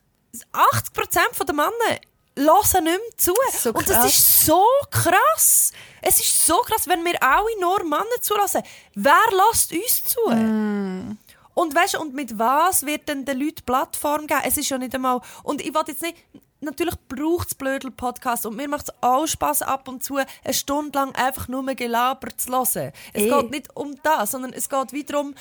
[0.52, 2.00] 80% der Männer
[2.36, 3.34] hören nicht mehr zu.
[3.58, 5.72] So und das ist so krass.
[6.02, 8.62] Es ist so krass, wenn wir alle nur Männer zulassen.
[8.94, 10.20] Wer lässt uns zu?
[10.30, 11.18] Mm.
[11.54, 14.42] Und weißt, und mit was wird denn den Leuten Plattform geben?
[14.44, 15.22] Es ist ja nicht einmal.
[15.42, 16.18] Und ich wollte jetzt nicht
[16.66, 20.98] natürlich braucht es Blödel-Podcast und mir macht es auch Spass ab und zu, eine Stunde
[20.98, 22.92] lang einfach nur Gelaber zu hören.
[23.12, 23.30] Es Ey.
[23.30, 25.34] geht nicht um das, sondern es geht wieder darum,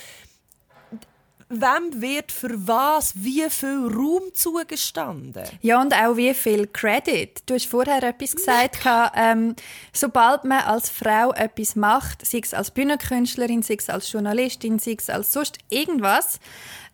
[1.50, 5.44] wem wird für was wie viel Raum zugestanden?
[5.62, 7.44] Ja, und auch wie viel Credit.
[7.46, 8.80] Du hast vorher etwas gesagt,
[9.16, 9.56] ähm,
[9.94, 14.96] sobald man als Frau etwas macht, sei es als Bühnenkünstlerin, sei es als Journalistin, sei
[14.98, 16.40] es als sonst irgendwas,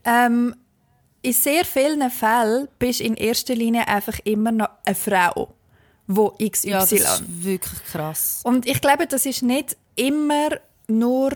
[0.03, 0.55] ähm,
[1.21, 5.53] in sehr vielen Fällen bist du in erster Linie einfach immer noch eine Frau,
[6.07, 6.69] wo XY.
[6.69, 8.41] Ja, das ist wirklich krass.
[8.43, 10.49] Und ich glaube, das ist nicht immer
[10.87, 11.33] nur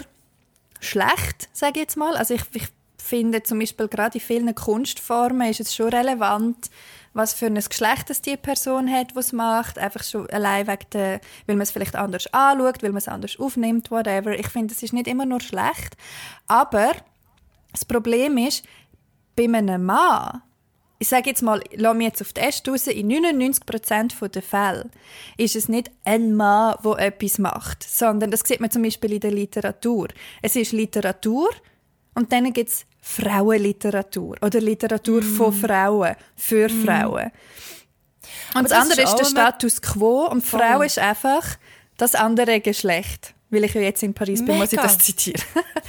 [0.79, 2.15] schlecht, sage ich jetzt mal.
[2.17, 2.67] Also ich, ich
[2.97, 6.69] finde zum Beispiel gerade in vielen Kunstformen ist es schon relevant,
[7.13, 11.21] was für ein Geschlecht es die Person hat, was macht, einfach schon allein wegen der,
[11.45, 14.37] weil man es vielleicht anders anschaut, weil man es anders aufnimmt, whatever.
[14.37, 15.95] Ich finde, es ist nicht immer nur schlecht,
[16.47, 16.91] aber
[17.71, 18.65] das Problem ist,
[19.35, 20.41] bei einem Mann,
[20.97, 24.89] ich sage jetzt mal, lass mich jetzt auf die Äste raus, in 99% der Fälle
[25.37, 29.19] ist es nicht ein Mann, der etwas macht, sondern das sieht man zum Beispiel in
[29.19, 30.07] der Literatur.
[30.41, 31.49] Es ist Literatur
[32.13, 35.35] und dann gibt es Frauenliteratur oder Literatur mm.
[35.35, 36.85] von Frauen, für mm.
[36.85, 37.31] Frauen.
[38.53, 41.57] Und Aber das, andere ist, ist der Status quo und Frau Frau ist einfach
[41.97, 43.33] das andere Geschlecht.
[43.49, 44.53] Weil ich ja jetzt in Paris mega.
[44.53, 45.43] bin, muss ich das zitieren.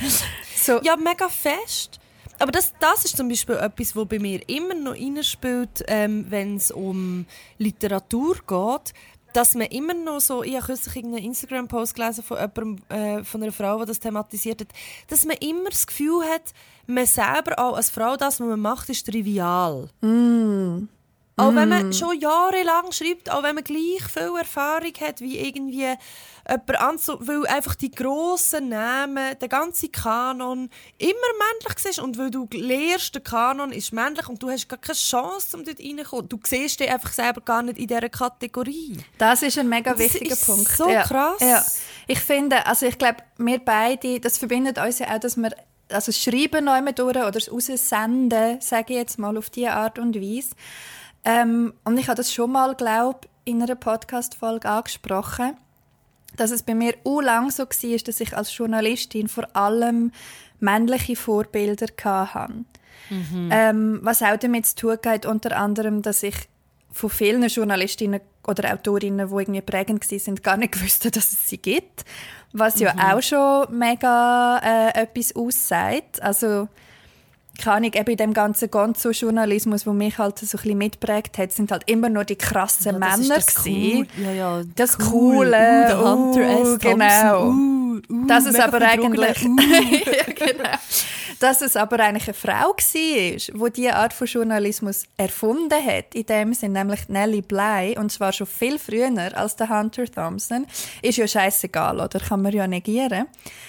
[0.57, 0.81] so.
[0.83, 1.99] Ja, mega fest.
[2.39, 6.57] Aber das, das ist zum Beispiel etwas, was bei mir immer noch reinspielt, ähm, wenn
[6.57, 7.27] es um
[7.59, 8.95] Literatur geht.
[9.33, 13.43] Dass man immer noch so, ich habe kürzlich einen Instagram-Post gelesen von, jemandem, äh, von
[13.43, 14.69] einer Frau, die das thematisiert hat,
[15.09, 16.55] dass man immer das Gefühl hat,
[16.87, 19.91] man selber auch als Frau, das, was man macht, ist trivial.
[20.01, 20.89] Mm.
[21.39, 21.93] Auch wenn man mm.
[21.93, 25.95] schon jahrelang schreibt, auch wenn man gleich viel Erfahrung hat wie irgendwie
[26.49, 32.31] jemand anderes, weil einfach die grossen Namen, der ganze Kanon immer männlich ist und weil
[32.31, 36.29] du lehrst, der Kanon ist männlich und du hast gar keine Chance, um dort reinzukommen.
[36.31, 38.97] Du siehst dich einfach selber gar nicht in dieser Kategorie.
[39.19, 40.71] Das ist ein mega wichtiger ist Punkt.
[40.71, 41.03] so ja.
[41.03, 41.41] krass.
[41.41, 41.63] Ja.
[42.07, 45.51] Ich finde, also ich glaube, wir beide, das verbindet uns ja auch, dass wir
[45.91, 49.99] also das Schreiben neu durch oder das Aussenden, sage ich jetzt mal auf diese Art
[49.99, 50.51] und Weise,
[51.27, 55.57] ähm, und ich habe das schon mal, glaube in einer Podcast-Folge angesprochen,
[56.37, 60.13] dass es bei mir u lang so war, dass ich als Journalistin vor allem
[60.61, 62.65] männliche Vorbilder hatte.
[63.11, 63.49] Mhm.
[63.51, 66.37] Ähm, was auch damit zu tun hat, unter anderem, dass ich
[66.93, 71.59] von vielen Journalistinnen oder Autorinnen, die irgendwie prägend sind, gar nicht gewusst dass es sie
[71.59, 72.05] gibt.
[72.53, 73.01] Was ja mhm.
[73.01, 76.23] auch schon mega äh, etwas aussagt.
[76.23, 76.69] Also,
[77.59, 81.53] kann ich eben in dem ganzen Gonzo-Journalismus, wo mich halt so ein bisschen mitprägt hat,
[81.53, 84.07] sind halt immer nur die krassen ja, Männer das cool.
[84.23, 85.47] ja, ja, das cool.
[85.47, 86.79] coole, uh, Hunter S.
[86.79, 87.49] genau.
[87.49, 90.79] Uh, uh, das ist aber eigentlich, ja, genau
[91.41, 96.15] dass es aber eigentlich eine Frau war, die diese Art von Journalismus erfunden hat.
[96.15, 100.67] In dem sind nämlich Nellie Bly, und zwar schon viel früher als der Hunter Thompson.
[101.03, 102.21] Ist ja scheißegal, oder?
[102.21, 103.27] Kann man ja negieren.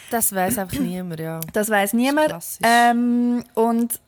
[0.10, 1.40] Das weiß einfach niemand, ja.
[1.54, 2.34] Das weiß niemand.
[2.64, 4.00] Ähm, und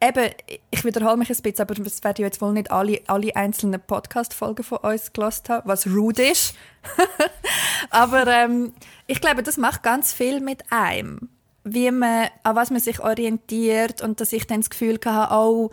[0.00, 0.30] eben,
[0.70, 3.80] ich wiederhole mich ein bisschen, aber es werden ja jetzt wohl nicht alle, alle einzelnen
[3.80, 6.54] Podcast-Folgen von uns gelost haben, was rude ist.
[7.90, 8.72] aber ähm,
[9.06, 11.28] ich glaube, das macht ganz viel mit einem
[11.74, 15.70] wie man, an was man sich orientiert und dass ich dann das Gefühl hatte, oh,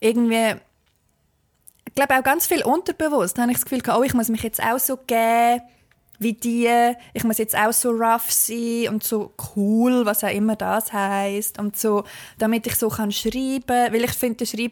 [0.00, 0.54] irgendwie,
[1.86, 4.42] ich glaube auch ganz viel unterbewusst, habe ich das Gefühl gehabt, oh, ich muss mich
[4.42, 5.62] jetzt auch so geben
[6.20, 6.68] wie die,
[7.14, 11.58] ich muss jetzt auch so rough sein und so cool, was auch immer das heißt
[11.58, 12.04] und so,
[12.38, 14.70] damit ich so kann schreiben, weil ich finde, die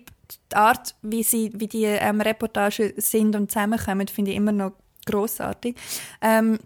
[0.53, 4.73] Art, wie sie, wie die ähm, Reportagen sind und zusammenkommen, finde ich immer noch
[5.07, 5.75] großartig.
[6.21, 6.59] Ähm,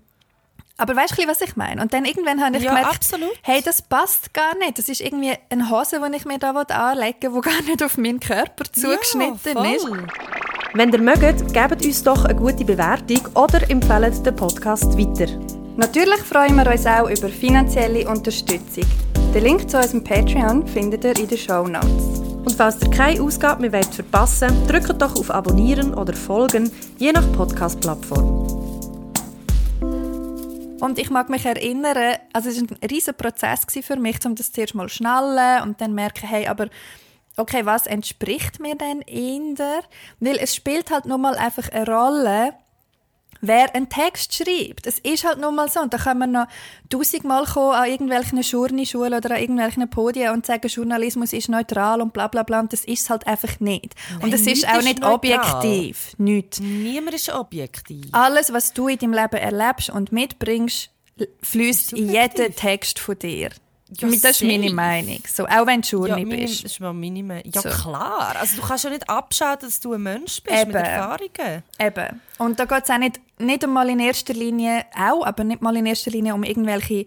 [0.82, 1.80] aber weißt du, was ich meine?
[1.80, 3.30] Und dann irgendwann habe ich ja, gemerkt, absolut.
[3.42, 4.78] hey, das passt gar nicht.
[4.78, 7.96] Das ist irgendwie eine Hose, die ich mir da anlegen will, die gar nicht auf
[7.98, 9.86] meinen Körper zugeschnitten ja, ist.
[10.74, 15.30] Wenn ihr mögt, gebt uns doch eine gute Bewertung oder empfehlt den Podcast weiter.
[15.76, 18.84] Natürlich freuen wir uns auch über finanzielle Unterstützung.
[19.32, 22.18] Den Link zu unserem Patreon findet ihr in den Show Notes.
[22.44, 27.12] Und falls ihr keine Ausgabe mehr verpassen wollt, drückt doch auf Abonnieren oder Folgen, je
[27.12, 28.41] nach Podcast-Plattform.
[30.82, 34.50] Und ich mag mich erinnern, also es war ein riesiger Prozess für mich, um das
[34.50, 36.70] zuerst mal schnallen und dann merken, hey, aber
[37.36, 39.84] okay, was entspricht mir denn in der?
[40.18, 42.54] Weil es spielt halt nur mal einfach eine Rolle,
[43.42, 44.86] wer einen Text schreibt.
[44.86, 45.80] Es ist halt nun mal so.
[45.80, 46.46] Und da kann man noch
[46.88, 52.14] tausendmal kommen an irgendwelchen Journalischulen oder an irgendwelchen Podien und sagen, Journalismus ist neutral und
[52.14, 52.60] bla bla bla.
[52.60, 53.94] Und das ist es halt einfach nicht.
[54.12, 55.14] Nein, und es ist auch nicht neutral.
[55.14, 56.14] objektiv.
[56.16, 56.60] Nicht.
[56.60, 58.06] Niemand ist objektiv.
[58.12, 60.90] Alles, was du in deinem Leben erlebst und mitbringst,
[61.42, 63.50] fließt in jeden Text von dir.
[63.98, 65.20] Ja, das ist meine Meinung.
[65.32, 66.64] So, auch wenn du Journey ja, bist.
[66.64, 67.52] Das ist meine Meinung.
[67.52, 67.68] Ja, so.
[67.68, 68.36] klar.
[68.38, 70.72] Also, du kannst ja nicht abschauen, dass du ein Mensch bist Eben.
[70.72, 71.62] mit Erfahrungen.
[71.78, 72.20] Eben.
[72.38, 75.76] Und da geht es auch nicht, nicht einmal in erster Linie, auch, aber nicht mal
[75.76, 77.04] in erster Linie um irgendwelche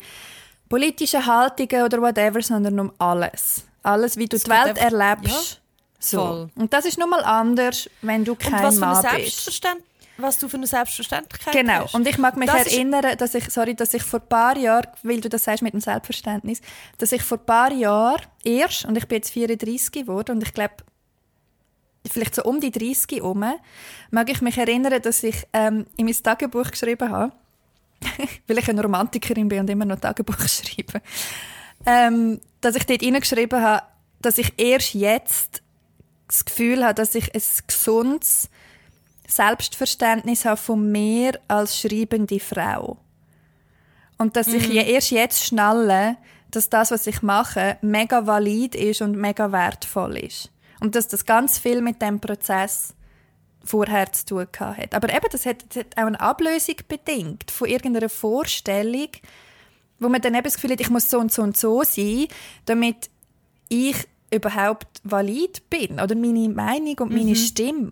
[0.69, 3.65] politischen Haltungen oder whatever, sondern um alles.
[3.83, 5.53] Alles, wie du das die Welt erlebst.
[5.53, 5.59] Ja.
[5.99, 6.17] So.
[6.19, 6.49] Voll.
[6.55, 9.65] Und das ist nun mal anders, wenn du kein Und was Mann bist
[10.17, 11.73] was du für eine Selbstverständlichkeit genau.
[11.73, 11.91] hast.
[11.91, 11.97] Genau.
[11.97, 14.87] Und ich mag mich das erinnern, dass ich, sorry, dass ich vor ein paar Jahren,
[15.03, 16.61] weil du das sagst mit dem Selbstverständnis,
[16.97, 20.53] dass ich vor ein paar Jahren erst, und ich bin jetzt 34 geworden, und ich
[20.53, 20.75] glaube,
[22.09, 23.45] vielleicht so um die 30 herum,
[24.11, 27.33] mag ich mich erinnern, dass ich ähm, in mein Tagebuch geschrieben habe,
[28.47, 31.01] weil ich eine Romantikerin bin und immer noch Tagebuch schreibe,
[31.85, 33.83] ähm, dass ich dort hineingeschrieben habe,
[34.21, 35.61] dass ich erst jetzt
[36.27, 38.49] das Gefühl habe, dass ich ein gesundes,
[39.27, 42.97] Selbstverständnis habe von mir als schreibende Frau.
[44.17, 44.55] Und dass mhm.
[44.55, 46.17] ich erst jetzt schnalle,
[46.51, 50.51] dass das, was ich mache, mega valid ist und mega wertvoll ist.
[50.79, 52.93] Und dass das ganz viel mit dem Prozess
[53.63, 54.93] vorher zu tun hat.
[54.93, 59.09] Aber eben, das hat, das hat auch eine Ablösung bedingt von irgendeiner Vorstellung,
[59.99, 62.27] wo man dann eben das Gefühl hat, ich muss so und so und so sein,
[62.65, 63.09] damit
[63.69, 63.95] ich
[64.31, 67.35] überhaupt valid bin oder meine Meinung und meine mhm.
[67.35, 67.91] Stimme.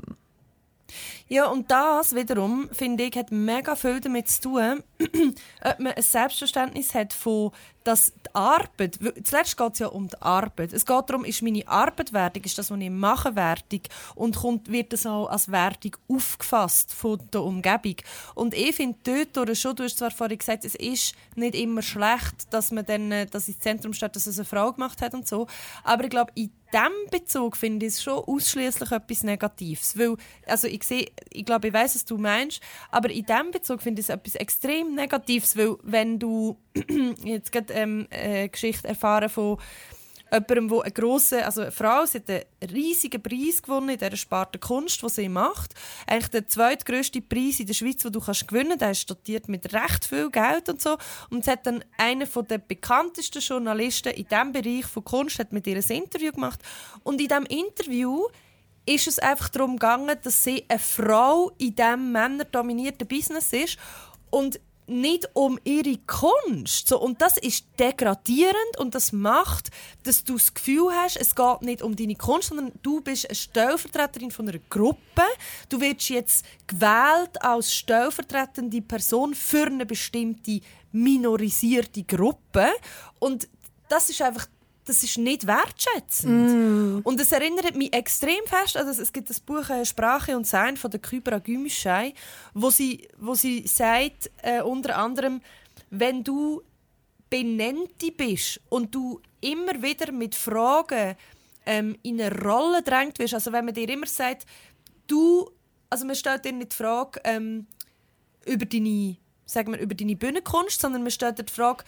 [1.30, 4.84] Ja, und das wiederum, finde ich, hat mega viel damit zu tun,
[5.64, 7.52] ob man ein Selbstverständnis hat von
[7.84, 10.74] dass die Arbeit, zuletzt geht es ja um die Arbeit.
[10.74, 14.72] Es geht darum, ist meine Arbeit wertig, ist das, was ich mache, wertig und kommt,
[14.72, 17.96] wird das auch als wertig aufgefasst von der Umgebung.
[18.36, 22.52] Und ich finde dort schon, du hast zwar vorhin gesagt, es ist nicht immer schlecht,
[22.52, 25.28] dass man dann, äh, dass ins Zentrum steht, dass es eine Frau gemacht hat und
[25.28, 25.48] so,
[25.84, 29.98] aber ich glaube, in diesem Bezug finde ich es schon ausschließlich etwas Negatives.
[29.98, 30.16] Weil,
[30.48, 34.02] also ich sehe, ich glaube, ich weiß, was du meinst, aber in diesem Bezug finde
[34.02, 36.58] ich es etwas extrem Negatives, weil wenn du
[37.24, 39.58] jetzt gerade ähm, eine Geschichte erfahren von
[40.34, 44.18] jemandem, der eine grosse, also eine Frau, sie hat einen riesigen Preis gewonnen in dieser
[44.18, 45.74] Sparte Kunst, die sie macht.
[46.08, 48.82] Eigentlich der zweitgrößte Preis in der Schweiz, den du kannst gewinnen kannst.
[48.82, 50.98] Der ist dotiert mit recht viel Geld und so.
[51.30, 55.68] Und es hat dann einer der bekanntesten Journalisten in diesem Bereich von Kunst hat mit
[55.68, 56.60] ihr ein Interview gemacht.
[57.04, 58.28] Und in diesem Interview
[58.86, 63.78] ist es einfach darum gegangen, dass sie eine Frau in diesem männerdominierten Business ist.
[64.30, 66.88] Und nicht um ihre Kunst.
[66.88, 69.70] So, und das ist degradierend und das macht,
[70.04, 73.36] dass du das Gefühl hast, es geht nicht um deine Kunst, sondern du bist eine
[73.36, 75.24] Stellvertreterin von einer Gruppe.
[75.70, 80.60] Du wirst jetzt gewählt als stellvertretende Person für eine bestimmte
[80.92, 82.68] minorisierte Gruppe.
[83.20, 83.48] Und
[83.90, 84.48] das ist einfach
[84.86, 86.50] das ist nicht wertschätzend.
[86.50, 87.00] Mm.
[87.04, 90.46] Und es erinnert mich extrem fest an das, es gibt das Buch äh, Sprache und
[90.46, 92.14] Sein von der Kybra Gümüşay,
[92.54, 95.42] wo sie, wo sie sagt, äh, unter anderem,
[95.90, 96.62] wenn du
[97.30, 101.16] Benennte bist und du immer wieder mit Fragen
[101.66, 104.46] ähm, in eine Rolle drängt wirst, also wenn man dir immer sagt,
[105.08, 105.50] du,
[105.90, 107.68] also man stellt dir nicht die Frage ähm,
[108.46, 111.86] über deine, sagen wir, über deine Bühnenkunst, sondern man stellt dir die Frage,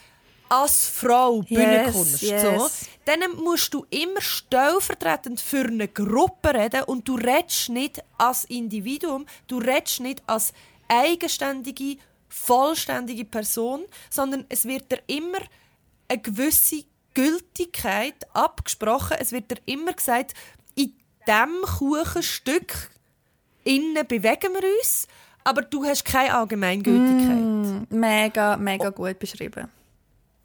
[0.50, 1.44] als Frau.
[1.48, 2.42] Yes, yes.
[2.42, 2.70] So,
[3.06, 9.26] dann musst du immer stellvertretend für eine Gruppe reden und du redest nicht als Individuum,
[9.48, 10.54] du redest nicht als
[10.88, 15.40] eigenständige, vollständige Person, sondern es wird dir immer
[16.08, 19.18] eine gewisse Gültigkeit abgesprochen.
[19.20, 20.34] Es wird dir immer gesagt,
[20.76, 20.94] in
[21.26, 22.92] diesem Kuchenstück
[23.64, 25.08] innen bewegen wir uns,
[25.44, 27.38] aber du hast keine Allgemeingültigkeit.
[27.38, 29.70] Mm, mega, mega gut beschrieben.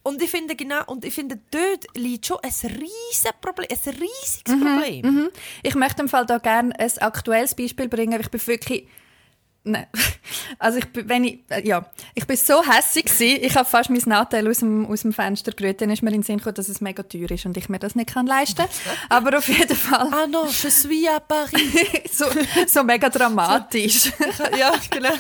[0.02, 4.54] Und ich finde genau, und ich finde, dort liegt schon ein riesiges Problem, ein riesiges
[4.54, 5.02] mhm, Problem.
[5.02, 5.30] Mhm.
[5.62, 8.18] Ich möchte im Fall da gerne ein aktuelles Beispiel bringen.
[8.20, 8.86] Ich bin wirklich
[9.62, 9.86] Nein.
[10.58, 11.84] Also ich, wenn ich, äh, ja,
[12.14, 15.52] ich bin so hässig gewesen, ich habe fast mein Nattel aus dem, aus dem Fenster
[15.52, 15.80] gerührt.
[15.80, 17.78] Dann ist mir in den Sinn gekommen, dass es mega teuer ist und ich mir
[17.78, 18.68] das nicht kann leisten kann.
[19.08, 20.08] Aber auf jeden Fall.
[20.12, 22.12] Ah non, je suis à Paris.
[22.12, 22.26] so,
[22.66, 24.12] so mega dramatisch.
[24.58, 25.14] ja, genau.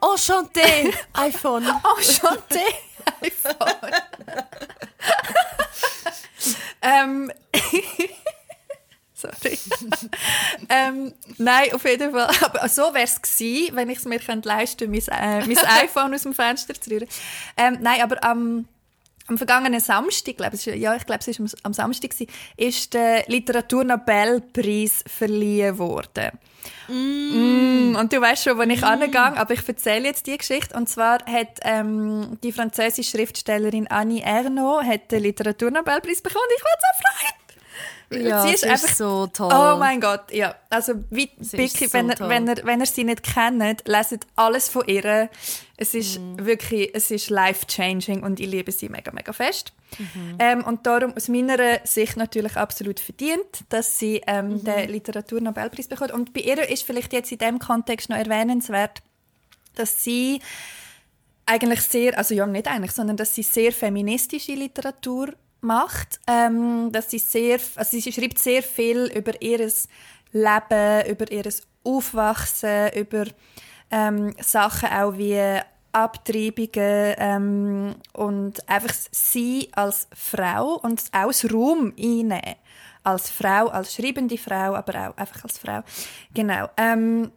[0.00, 1.64] Enchanté, iPhone.
[1.66, 2.62] Enchanté
[3.22, 3.92] iPhone.
[6.82, 7.32] ähm,
[9.14, 9.58] sorry.
[10.68, 12.30] ähm, nein, auf jeden Fall.
[12.42, 16.14] Aber so wäre es gewesen, wenn ich es mir leisten könnte, mein, äh, mein iPhone
[16.14, 17.08] aus dem Fenster zu rühren.
[17.56, 18.68] Ähm, nein, aber am,
[19.26, 22.10] am vergangenen Samstag, glaube ich, ja, ich glaube, es war am, Samstag,
[22.56, 26.38] ist der Literaturnobelpreis verliehen worden.
[26.88, 27.92] Mm.
[27.92, 27.96] Mm.
[27.96, 28.84] Und du weißt schon, wo ich mm.
[28.84, 30.76] angehe, aber ich erzähle jetzt die Geschichte.
[30.76, 36.44] Und zwar hat ähm, die französische Schriftstellerin Annie Ernaux hat den Literaturnobelpreis bekommen.
[36.56, 37.43] Ich war so erfreut.
[38.10, 39.52] Ja, sie ist, einfach so toll.
[39.52, 40.54] Oh mein Gott, ja.
[40.70, 44.86] Also wirklich, so wenn, ihr, wenn, ihr, wenn ihr sie nicht kennt, leset alles von
[44.86, 45.30] ihr.
[45.76, 46.44] Es ist mhm.
[46.44, 49.72] wirklich, es ist life-changing und ich liebe sie mega, mega fest.
[49.98, 50.36] Mhm.
[50.38, 54.64] Ähm, und darum aus meiner Sicht natürlich absolut verdient, dass sie ähm, mhm.
[54.64, 56.12] den Literaturnobelpreis bekommt.
[56.12, 59.02] Und bei ihr ist vielleicht jetzt in diesem Kontext noch erwähnenswert,
[59.74, 60.40] dass sie
[61.46, 65.34] eigentlich sehr, also ja nicht eigentlich, sondern dass sie sehr feministische Literatur
[65.64, 66.20] macht.
[66.26, 69.68] Ähm, dass sie, sehr, also sie schreibt sehr viel über ihr
[70.32, 71.44] Leben, über ihr
[71.84, 73.24] Aufwachsen, über
[73.90, 75.60] ähm, Sachen auch wie
[75.92, 82.56] Abtreibungen ähm, und einfach sie als Frau und auch das Raum einnehmen.
[83.04, 85.82] Als Frau, als schreibende Frau, aber auch einfach als Frau.
[86.32, 86.68] Genau.
[86.76, 87.30] Ähm,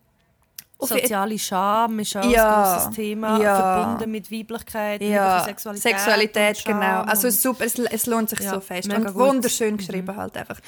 [0.79, 3.55] Soziale Scham ist auch ja, ein großes Thema, ja.
[3.55, 5.43] verbunden mit Weiblichkeit, ja.
[5.43, 5.83] Sexualität.
[5.83, 7.01] Sexualität, genau.
[7.01, 8.93] Also super, es, es lohnt sich ja, so fest.
[8.93, 9.15] Und gut.
[9.15, 10.17] wunderschön geschrieben mhm.
[10.17, 10.59] halt einfach.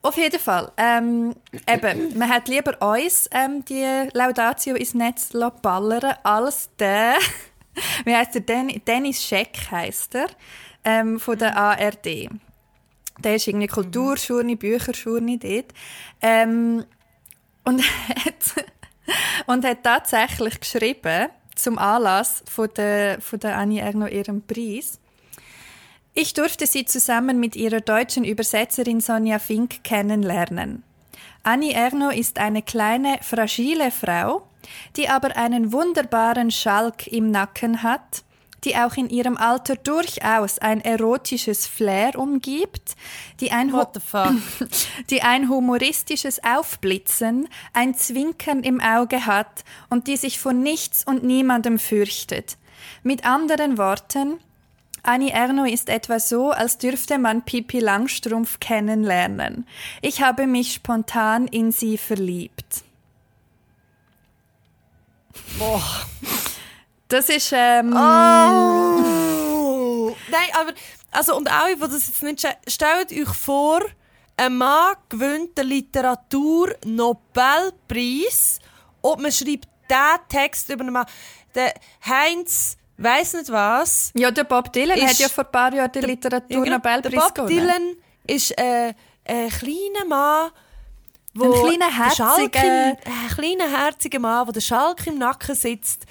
[0.00, 0.72] Auf jeden Fall.
[0.76, 1.34] Ähm,
[1.68, 5.30] eben, man hat lieber uns ähm, die Laudatio ins Netz
[5.62, 7.16] ballern als der,
[8.04, 10.26] wie heißt der, Den Dennis Scheck heisst er,
[10.84, 12.28] ähm, von der ARD.
[13.18, 15.72] Der ist irgendwie Kulturschurni, Bücherschurni dort.
[16.20, 16.84] Ähm,
[17.64, 17.82] und
[18.24, 18.64] hat
[19.46, 24.98] und hat tatsächlich geschrieben, zum Anlass von der, von der Annie Ernaux ihrem Preis.
[26.14, 30.82] Ich durfte sie zusammen mit ihrer deutschen Übersetzerin Sonja Fink kennenlernen.
[31.42, 34.46] Annie Ernaux ist eine kleine, fragile Frau,
[34.96, 38.24] die aber einen wunderbaren Schalk im Nacken hat,
[38.64, 42.94] die auch in ihrem Alter durchaus ein erotisches Flair umgibt,
[43.40, 43.72] die ein,
[45.10, 51.24] die ein humoristisches Aufblitzen, ein Zwinkern im Auge hat und die sich vor nichts und
[51.24, 52.56] niemandem fürchtet.
[53.02, 54.38] Mit anderen Worten,
[55.04, 59.66] Annie Ernaux ist etwa so, als dürfte man Pipi Langstrumpf kennenlernen.
[60.00, 62.84] Ich habe mich spontan in sie verliebt.
[65.58, 65.82] Boah.
[67.12, 67.52] Das ist.
[67.54, 70.16] Ähm, oh!
[70.30, 70.72] Nein, aber.
[71.10, 72.48] Also, und alle, die das jetzt nicht.
[72.66, 73.82] Stellt euch vor,
[74.38, 78.60] ein Mann gewinnt den Literatur-Nobelpreis
[79.02, 81.04] und man schreibt diesen Text über einen Mann.
[81.54, 81.74] Der
[82.06, 84.10] Heinz weiss nicht was.
[84.14, 87.34] Ja, der Bob Dylan ist, hat ja vor ein paar Jahren den Literatur-Nobelpreis gewonnen.
[87.34, 87.96] Bob Dylan
[88.26, 88.94] ist äh,
[89.26, 90.50] ein kleiner Mann,
[91.34, 92.96] wo ein kleiner herziger, ein
[93.34, 96.06] kleiner herziger Mann, der der Schalk im Nacken sitzt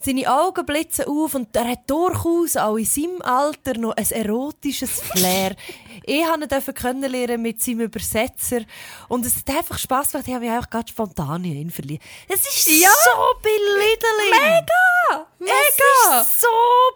[0.00, 5.00] seine Augen blitzen auf und er hat durchaus auch in seinem Alter noch ein erotisches
[5.00, 5.56] Flair.
[6.04, 8.60] ich durfte ihn kennenlernen mit seinem Übersetzer
[9.08, 10.28] und es hat einfach Spass gemacht.
[10.28, 12.04] Ich habe mich auch gerade spontan in ihn verliebt.
[12.28, 12.88] Es ist Ja.
[13.04, 14.30] so belittling.
[14.30, 15.26] Mega!
[15.38, 15.52] Mega!
[16.20, 16.48] Es ist so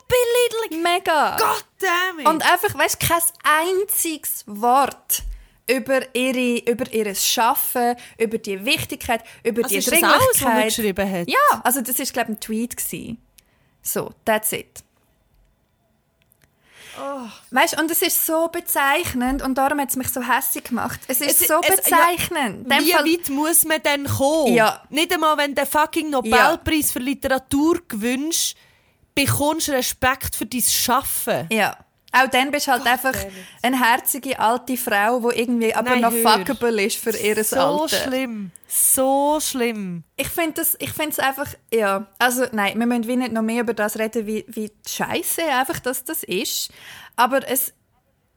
[0.08, 0.82] belittling.
[0.82, 1.36] Mega!
[1.36, 2.28] God damn it.
[2.28, 5.22] Und einfach, weißt du, kein einziges Wort
[5.70, 10.36] über, ihre, über ihr Schaffen, über die Wichtigkeit, über also die ist das alles, was
[10.38, 10.64] Dringlichkeit.
[10.66, 11.28] geschrieben hat?
[11.28, 13.18] Ja, also das ist glaube ich ein Tweet gewesen.
[13.82, 14.82] So, that's it.
[17.50, 21.00] Weißt, und es ist so bezeichnend und darum hat es mich so hässlich gemacht.
[21.08, 22.70] Es ist Es- so es- ja, bezeichnend.
[22.70, 24.52] Dem Wie Fall- weit muss man denn kommen?
[24.54, 24.82] Ja.
[24.90, 28.56] Nicht einmal, wenn den fucking Nobelpreis für Literatur gewünscht,
[29.14, 31.46] bekommst du Respekt für dein Schaffen.
[31.50, 31.76] Ja.
[32.12, 33.32] Auch dann bist du halt einfach damn it.
[33.62, 36.38] eine herzige alte Frau, die irgendwie aber Nein, noch hör.
[36.38, 37.96] fuckable ist für ihr So Alter.
[37.96, 38.50] schlimm.
[38.66, 40.04] So schlimm.
[40.16, 43.98] Ich finde es einfach, ja, also nein, wir müssen wie nicht noch mehr über das
[43.98, 46.70] reden, wie, wie scheiße einfach dass das ist.
[47.16, 47.72] Aber es,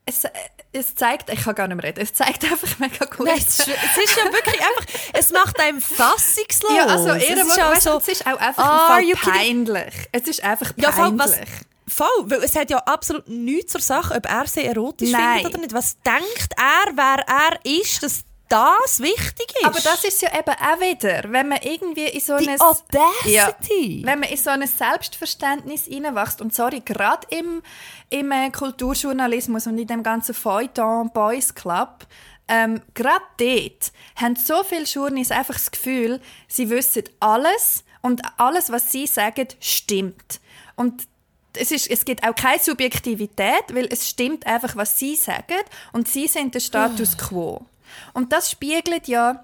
[0.05, 0.23] es,
[0.71, 3.25] es zeigt, ich kann gar nicht mehr reden, es zeigt einfach mega gut.
[3.27, 6.71] Nein, es, ist, es ist ja wirklich einfach, es macht einem fassungslos.
[6.75, 9.93] ja, also es ist auch so, es ist auch einfach Are peinlich.
[10.11, 11.25] Es ist einfach Ja, voll, peinlich.
[11.41, 15.35] was, voll, weil es hat ja absolut nichts zur Sache, ob er sie erotisch Nein.
[15.35, 15.73] findet oder nicht.
[15.73, 19.65] Was denkt er, wer er ist, dass das wichtig ist?
[19.65, 24.01] Aber das ist ja eben auch wieder, wenn man irgendwie in so die ein Audacity.
[24.03, 27.61] Wenn man in so ein Selbstverständnis hineinwächst, und sorry, gerade im,
[28.09, 32.05] im äh, Kulturjournalismus und in dem ganzen Feuilleton Boys Club,
[32.47, 38.69] ähm, gerade dort haben so viele Journeys einfach das Gefühl, sie wissen alles und alles,
[38.69, 40.41] was sie sagen, stimmt.
[40.75, 41.07] Und
[41.57, 45.61] es, ist, es gibt auch keine Subjektivität, weil es stimmt einfach, was sie sagen
[45.91, 47.65] und sie sind der Status quo.
[48.13, 49.43] Und das spiegelt ja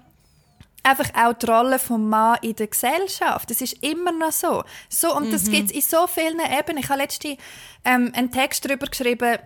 [0.82, 3.50] einfach auch die Rolle vom Mann in der Gesellschaft.
[3.50, 4.64] Das ist immer noch so.
[4.88, 6.82] so und das gibt es in so vielen Ebenen.
[6.82, 7.36] Ich habe letztens
[7.84, 9.38] ähm, einen Text darüber geschrieben,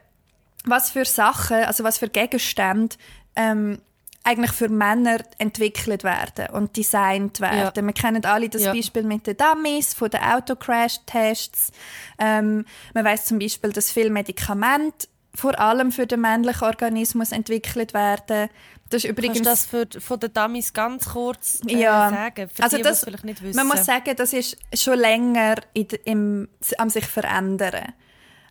[0.64, 2.96] was für Sachen, also was für Gegenstände
[3.36, 3.80] ähm,
[4.24, 7.86] eigentlich für Männer entwickelt werden und designt werden.
[7.86, 8.72] Wir kennen alle das Ja.
[8.72, 11.70] Beispiel mit den Dummies, von den Autocrash-Tests.
[12.18, 17.92] Ähm, man weiß zum Beispiel, dass viele Medikamente vor allem für den männlichen Organismus entwickelt
[17.92, 18.48] werden.
[18.90, 22.10] Das ist übrigens Kannst du das für, von den Dummies ganz kurz äh, Ja.
[22.10, 22.48] sagen?
[22.48, 23.56] Für Also die, das- vielleicht nicht wissen.
[23.56, 27.92] Man muss sagen, das ist schon länger in, im, am sich verändern.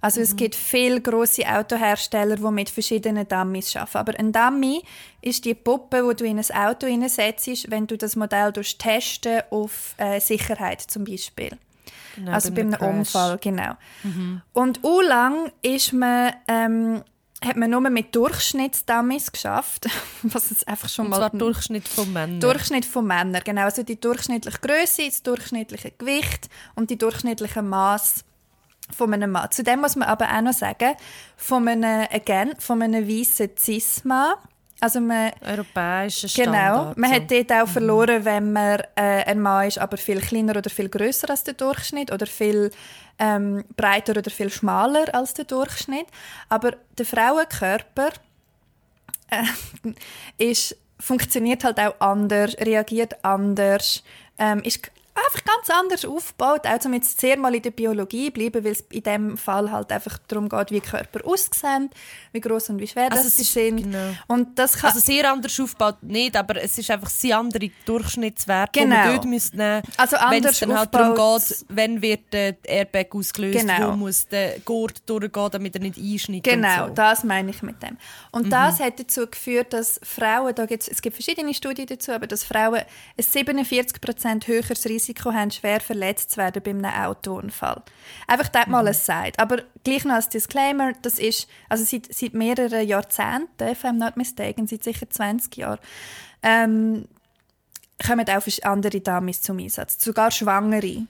[0.04, 0.24] Also Mhm.
[0.26, 3.98] es gibt viele große Autohersteller, die mit verschiedenen Dummies arbeiten.
[3.98, 4.84] Aber ein Dummy
[5.22, 9.44] ist die Puppe, die du in ein Auto hineinsetzt, wenn du das Modell durch testen
[9.50, 11.58] auf äh, Sicherheit zum Beispiel.
[12.16, 12.82] Genau, also bei einem Crash.
[12.92, 13.00] Mhm.
[13.00, 13.74] Unfall, genau.
[14.52, 17.02] Und u lang ist man, ähm,
[17.44, 19.88] hat man nur mit Durchschnittsdummies geschafft,
[20.24, 22.42] was jetzt einfach schon mal Durchschnitt von Männern.
[22.42, 23.63] Durchschnitt von Männern, genau.
[23.63, 28.26] Also die durchschnittliche Größe, das durchschnittliche Gewicht und die durchschnittliche Maß
[28.94, 29.52] von einem Mann.
[29.52, 30.96] Zudem muss man aber auch noch sagen,
[31.36, 34.36] von einem, again, von einem weißen Cis-Mann.
[34.80, 36.98] Also man, Europäischer genau, Standard.
[36.98, 37.16] man so.
[37.16, 40.90] hat dort auch verloren, wenn man äh, ein Mann ist, aber viel kleiner oder viel
[40.90, 42.70] größer als der Durchschnitt oder viel
[43.18, 46.08] ähm, breiter oder viel schmaler als der Durchschnitt.
[46.50, 48.10] Aber der Frauenkörper
[49.30, 49.44] äh,
[50.52, 54.04] ist, funktioniert halt auch anders, reagiert anders,
[54.38, 58.63] ähm, ist einfach ganz anders aufgebaut, auch um jetzt sehr mal in der Biologie bleiben,
[58.63, 61.89] weil es in dem Fall halt einfach darum geht, wie Körper aussehen,
[62.32, 63.78] wie groß und wie schwer Also das sie ist- sind.
[63.84, 64.12] genau.
[64.28, 68.71] Und das kann, Also sehr anders aufgebaut nicht, aber es ist einfach sehr andere Durchschnittswerte,
[68.73, 68.95] die Genau.
[68.95, 72.56] man dort müsste nehmen Also wenn anders es dann halt darum geht, wenn wird der
[72.65, 73.91] Airbag ausgelöst, Genau.
[73.91, 76.93] wo muss der Gurt durchgehen, damit er nicht einschneidet Genau, und so.
[76.95, 77.97] das meine ich mit dem.
[78.32, 82.26] Und das hat dazu geführt, dass Frauen, da gibt's, es gibt verschiedene Studien dazu, aber
[82.26, 82.82] dass Frauen
[83.17, 87.82] ein 47% höheres Risiko haben, schwer verletzt zu werden bei einem Autounfall.
[88.28, 89.34] Einfach dort mal ein Side.
[89.38, 94.18] Aber gleich noch als Disclaimer, das ist also seit, seit mehreren Jahrzehnten, if I'm not
[94.18, 95.80] mistaken, seit sicher 20 Jahren,
[96.41, 97.06] ähm,
[98.06, 100.04] kommen auch andere Dummies zum Einsatz.
[100.04, 101.06] Sogar schwangere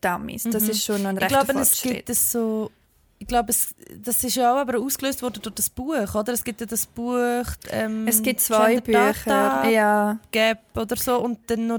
[0.00, 0.44] Dummies.
[0.44, 2.70] Das ist schon noch ein Ich rechter glaube, es gibt es so.
[3.18, 6.32] Ich glaube, es, das ist ja auch aber ausgelöst worden durch das Buch, oder?
[6.32, 7.46] Es gibt ja das Buch.
[7.70, 9.66] Ähm, Es gibt zwei Bücher.
[9.70, 10.18] Ja.
[10.30, 11.78] Gap oder so und dann noch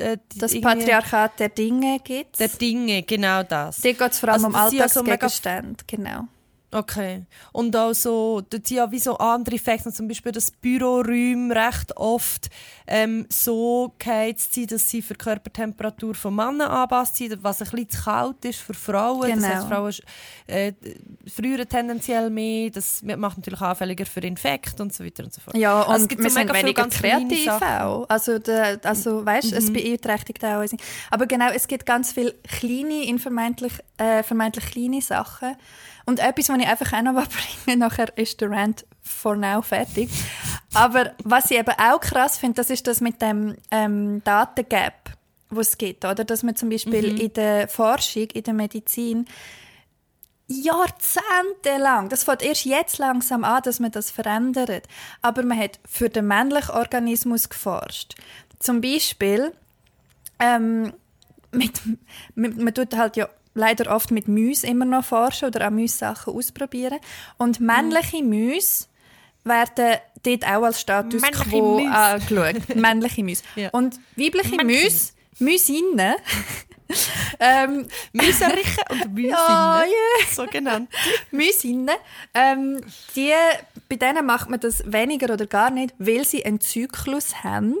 [0.00, 2.40] äh, das Patriarchat der Dinge gibt.
[2.40, 3.80] der Dinge, genau das.
[3.80, 5.84] Dort geht es vor allem Also um das sind ja so mega- Alltagsgegenstände.
[5.86, 6.24] genau.
[6.72, 7.24] Okay.
[7.52, 11.96] Und auch so, dort sind ja wie so andere Effekte, zum Beispiel das Büroräume recht
[11.96, 12.48] oft
[12.86, 17.70] ähm, so geheizt sind, dass sie für die Körpertemperatur von Männern angepasst sind, was ein
[17.70, 19.30] bisschen zu kalt ist für Frauen.
[19.30, 19.40] Genau.
[19.40, 19.94] Das heisst, Frauen
[20.46, 20.72] äh,
[21.26, 25.56] früher tendenziell mehr, das macht natürlich anfälliger für Infekte und so weiter und so fort.
[25.56, 28.08] Ja, und Also es gibt wir so sind weniger kreativ auch.
[28.08, 30.80] Also, der, also weißt, es beeinträchtigt auch unsere...
[31.10, 35.56] Aber genau, es gibt ganz viele kleine, in vermeintlich, äh, vermeintlich kleine Sachen.
[36.06, 37.14] Und etwas, was ich einfach auch noch
[37.64, 40.10] bringen nachher ist der Rant for now fertig.
[40.74, 45.10] Aber was ich eben auch krass finde, das ist das mit dem ähm, Datengap,
[45.50, 46.04] wo es gibt.
[46.04, 46.24] Oder?
[46.24, 49.26] Dass man zum Beispiel in der Forschung, in der Medizin
[50.50, 54.88] jahrzehntelang, das fängt erst jetzt langsam an, dass man das verändert,
[55.22, 58.16] aber man hat für den männlichen Organismus geforscht.
[58.58, 59.52] Zum Beispiel,
[60.40, 60.92] ähm,
[61.52, 61.80] mit,
[62.34, 65.98] mit, man tut halt ja leider oft mit Mäusen immer noch forschen oder an Mäusen
[65.98, 66.98] Sachen ausprobieren.
[67.38, 68.86] Und männliche Mäuse
[69.44, 71.94] werden dort auch als Status Männliche quo Mäuse.
[71.96, 72.68] angeschaut.
[72.76, 73.42] männliche Mäuse.
[73.56, 73.70] Ja.
[73.70, 76.14] Und weibliche Mäuse, Mäusinnen,
[77.40, 80.26] ähm, Müserichen und Müsinnen, Ja, yeah.
[80.30, 80.90] so genannt.
[81.30, 81.96] Mäusinnen,
[82.34, 82.80] ähm,
[83.16, 83.32] die,
[83.88, 87.76] bei denen macht man das weniger oder gar nicht, weil sie einen Zyklus haben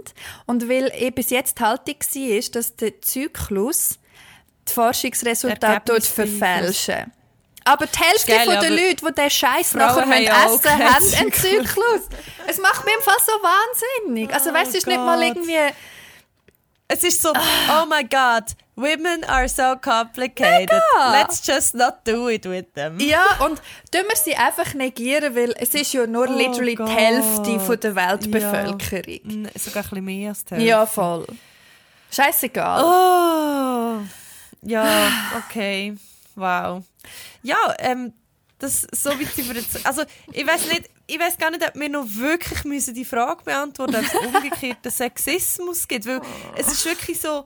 [0.46, 3.98] und weil eh bis jetzt die Haltung war, dass der Zyklus
[4.70, 7.12] die Forschungsresultate dort verfälschen.
[7.64, 10.46] Aber die Hälfte Geil, von ja, den Leuten, die diesen Scheiß nachher haben müssen ja
[10.46, 12.00] essen keinen haben einen Zyklus.
[12.46, 14.32] Es macht mich im Fall so wahnsinnig.
[14.32, 15.58] Also weißt du, es ist nicht mal irgendwie...
[16.92, 20.70] Es ist so, oh my God, women are so complicated.
[20.96, 21.20] Mega.
[21.20, 22.98] Let's just not do it with them.
[22.98, 23.60] Ja, und
[23.92, 26.88] tun wir sie einfach negieren, weil es ist ja nur Oh literally Gott.
[26.88, 29.20] die Hälfte von der Weltbevölkerung.
[29.22, 30.94] Mm, Sogar ein bisschen mehr als die Ja, Hälfte.
[30.94, 31.26] voll.
[32.10, 32.82] Scheißegal.
[32.84, 33.98] Oh,
[34.62, 35.96] ja, okay.
[36.34, 36.84] Wow.
[37.42, 38.12] Ja, ähm,
[38.58, 39.84] das so weit sind wir jetzt.
[39.86, 40.02] Also,
[40.32, 43.92] ich weiß nicht, ich weiß gar nicht, ob wir noch wirklich müssen die Frage beantworten
[43.92, 46.06] müssen, ob es umgekehrten Sexismus gibt.
[46.06, 46.20] Weil
[46.56, 47.44] es ist wirklich so,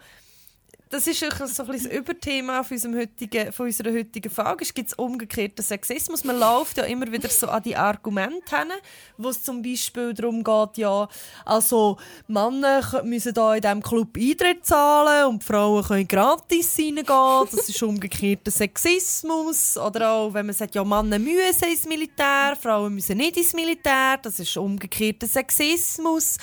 [0.90, 4.64] das ist so ein bisschen das Überthema von, unserem heutigen, von unserer heutigen Frage.
[4.64, 6.24] Gibt es umgekehrten Sexismus?
[6.24, 8.68] Man läuft ja immer wieder so an die Argumente hin,
[9.16, 11.08] wo es zum Beispiel darum geht, ja,
[11.44, 11.96] also
[12.28, 17.04] Männer müssen da in diesem Club Eintritt zahlen und Frauen können gratis reingehen.
[17.06, 19.76] Das ist umgekehrter Sexismus.
[19.76, 24.18] Oder auch, wenn man sagt, ja, Männer müssen ins Militär, Frauen müssen nicht ins Militär.
[24.22, 26.36] Das ist umgekehrter Sexismus.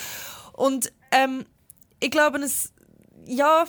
[0.53, 1.45] Und ähm,
[1.99, 2.73] ich glaube, es,
[3.25, 3.65] ja,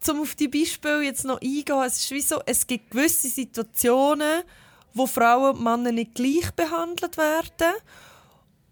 [0.00, 4.42] zum auf die Beispiele jetzt noch eingehen, es ist wie so, es gibt gewisse Situationen,
[4.94, 7.74] wo Frauen und Männer nicht gleich behandelt werden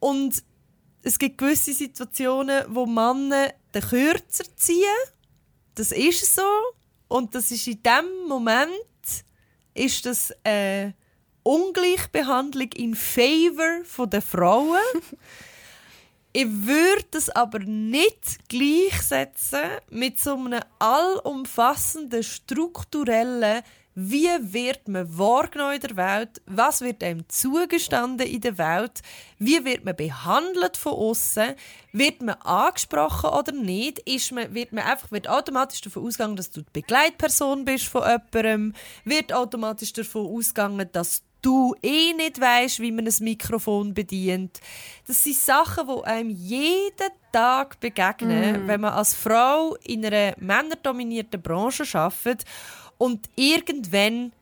[0.00, 0.42] und
[1.02, 4.82] es gibt gewisse Situationen, wo Männer den kürzer ziehen.
[5.74, 6.42] Das ist so
[7.08, 8.70] und das ist in dem Moment
[9.74, 10.94] ist das eine
[11.42, 14.80] Ungleichbehandlung in favor von der Frauen.
[16.38, 23.62] Ich würde das aber nicht gleichsetzen mit so einem allumfassenden, strukturellen,
[23.94, 29.00] wie wird man wahrgenommen in der Welt, was wird einem zugestanden in der Welt,
[29.38, 31.54] wie wird man behandelt von außen,
[31.92, 36.50] wird man angesprochen oder nicht, ist man, wird man einfach wird automatisch davon ausgegangen, dass
[36.50, 38.74] du die Begleitperson bist von jemandem,
[39.06, 44.58] wird automatisch davon ausgegangen, dass du eh nicht weißt, wie man ein Mikrofon bedient.
[45.06, 51.40] Das sind Sachen, die einem jeden Tag begegnen, wenn man als Frau in einer männerdominierten
[51.40, 52.44] Branche arbeitet
[52.98, 54.32] und irgendwann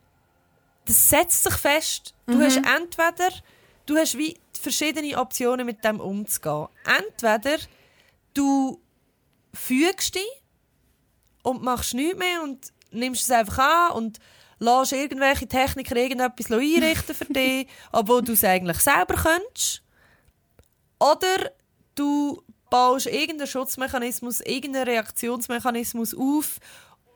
[0.85, 2.15] das setzt sich fest.
[2.25, 3.29] Du hast entweder
[3.85, 6.67] du hast wie verschiedene Optionen mit dem umzugehen.
[6.85, 7.57] Entweder
[8.33, 8.79] du
[9.53, 10.41] fügst dich
[11.43, 14.19] und machst nichts mehr und nimmst es einfach an und
[14.59, 19.81] lässt irgendwelche Techniker irgendetwas einrichten für dich, obwohl du es eigentlich selber könntest.
[20.99, 21.51] Oder
[21.95, 26.59] du baust irgendeinen Schutzmechanismus, irgendeinen Reaktionsmechanismus auf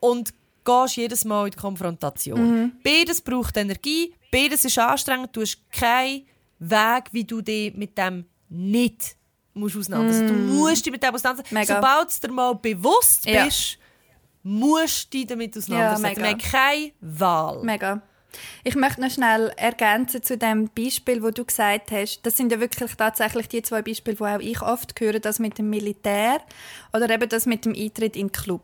[0.00, 0.32] und
[0.64, 2.72] gehst jedes Mal in die Konfrontation.
[2.84, 6.26] Beides braucht Energie, beides ist anstrengend, du hast keinen
[6.58, 9.16] Weg, wie du dich mit dem nicht
[9.54, 10.28] musst auseinandersetzen.
[10.28, 11.54] Du musst dich mit dem auseinandersetzen.
[11.76, 13.46] Sobald du dir mal bewusst Ja.
[14.42, 16.22] Musst dich damit auseinandersetzen.
[16.22, 16.22] mega.
[16.22, 17.62] Wir haben keine Wahl.
[17.62, 18.02] Mega.
[18.62, 22.20] Ich möchte noch schnell ergänzen zu dem Beispiel, wo du gesagt hast.
[22.22, 25.58] Das sind ja wirklich tatsächlich die zwei Beispiele, wo auch ich oft höre, das mit
[25.58, 26.40] dem Militär
[26.92, 28.62] oder eben das mit dem Eintritt in den Club.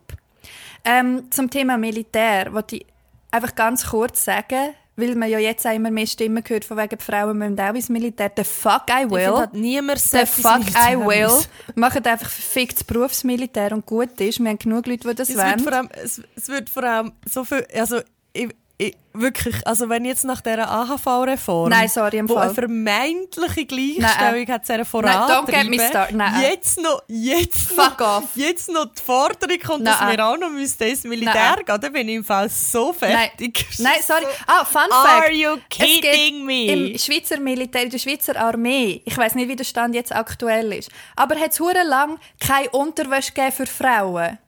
[0.85, 2.87] Ähm, zum Thema Militär wollte ich
[3.31, 6.97] einfach ganz kurz sagen, weil man ja jetzt auch immer mehr Stimmen hört, von wegen
[6.97, 8.31] die Frauen müssen auch ins Militär.
[8.37, 9.21] The fuck I Ich will.
[9.25, 11.31] finde, hat niemand The fuck I will.
[11.75, 14.41] Macht einfach verficktes Berufsmilitär und gut ist.
[14.41, 15.59] Wir haben genug Leute, die das Es wird, wollen.
[15.61, 18.01] vor allem, es, es wird vor allem so viel, also
[18.33, 18.49] ich,
[18.79, 22.45] ich, wirklich, also wenn jetzt nach dieser AHV-Reform, Nein, sorry, im wo Fall.
[22.49, 26.17] eine vermeintliche Gleichstellung Nein, äh, hat, Nein, me vorantreiben.
[26.19, 26.43] Nein.
[26.43, 28.25] jetzt noch, jetzt Fuck noch, off.
[28.35, 30.17] jetzt noch die Forderung kommt, dass Nein.
[30.19, 31.65] wir auch noch müssten ins Militär Nein.
[31.65, 33.67] gehen, dann bin ich im Fall so Nein, fertig.
[33.79, 34.27] nein, sorry.
[34.47, 35.33] Ah, Fun Are Fact.
[35.33, 36.65] you Es gibt kidding me?
[36.67, 40.73] Im Schweizer Militär, in der Schweizer Armee, ich weiß nicht, wie der Stand jetzt aktuell
[40.75, 44.39] ist, aber hat es lang keine Unterwäsche gegeben für Frauen.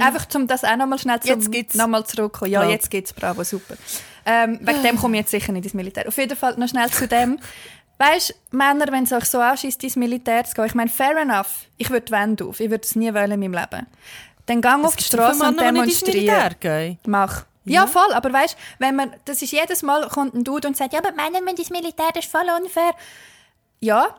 [0.00, 1.26] Einfach, um das auch nochmal schnell Mm.
[1.26, 1.74] Jetzt zum, gibt's.
[1.74, 2.50] noch mal zurückkommen.
[2.50, 2.70] Ja, Ja.
[2.70, 3.74] jetzt geht's, bravo, super.
[4.24, 6.06] Ähm, wegen dem komme ich jetzt sicher nicht ins Militär.
[6.08, 7.38] Auf jeden Fall noch schnell zu dem.
[7.98, 11.66] Weißt Männer, wenn es euch so anschießt, ins Militär zu gehen, ich meine, fair enough,
[11.76, 13.86] ich würde die Wände auf, ich würde es nie wollen in meinem Leben.
[14.46, 16.50] Dann gang auf die Straße und demonstriere.
[17.06, 17.44] Mach.
[17.66, 18.12] Ja, voll.
[18.12, 21.12] Aber weißt, wenn man, das ist jedes Mal kommt ein Dude und sagt, ja, aber
[21.12, 22.92] Männer müssen ins Militär, das ist voll unfair.
[23.80, 24.14] Ja.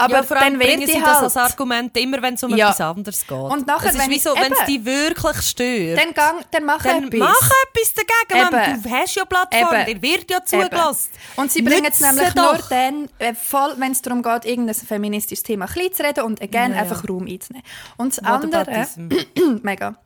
[0.00, 1.24] Aber ja, vor allem dann bringen sie die das halt.
[1.24, 2.66] als Argument immer, wenn es um Ja.
[2.70, 3.30] etwas anderes geht.
[3.38, 4.66] Und nachher, es ist wenn so, es eben.
[4.66, 5.98] dich wirklich stört.
[5.98, 7.20] Dann, gang, dann mach Dann etwas.
[7.20, 8.82] mach etwas dagegen, Mann.
[8.82, 11.10] Du hast ja Plattform, dir wird ja zugelassen.
[11.36, 12.54] Und sie bringen es nämlich doch.
[12.54, 16.40] nur dann, äh, voll, wenn es darum geht, irgendein feministisches Thema klein zu reden und
[16.42, 17.66] again Ja, einfach Raum einzunehmen.
[17.96, 18.86] Und das andere,
[19.62, 19.96] mega.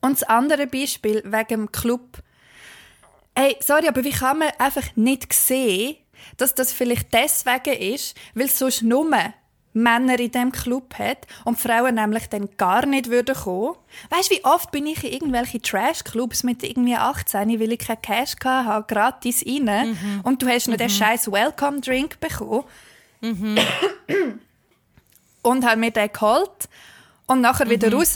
[0.00, 2.18] Und das andere Beispiel wegen dem Club.
[3.34, 5.96] Ey, sorry, aber wie kann man einfach nicht sehen,
[6.36, 9.08] dass das vielleicht deswegen ist, weil es sonst nur
[9.74, 13.76] Männer in diesem Club hat und Frauen nämlich dann gar nicht würden kommen.
[14.10, 18.02] Weißt du, wie oft bin ich in irgendwelche Trash-Clubs mit irgendwie 18, weil ich keinen
[18.02, 22.64] Cash hatte, gratis rein und du hast noch den scheiß Welcome-Drink bekommen
[25.42, 26.68] und habe mir den geholt
[27.26, 28.14] und nachher wieder raus,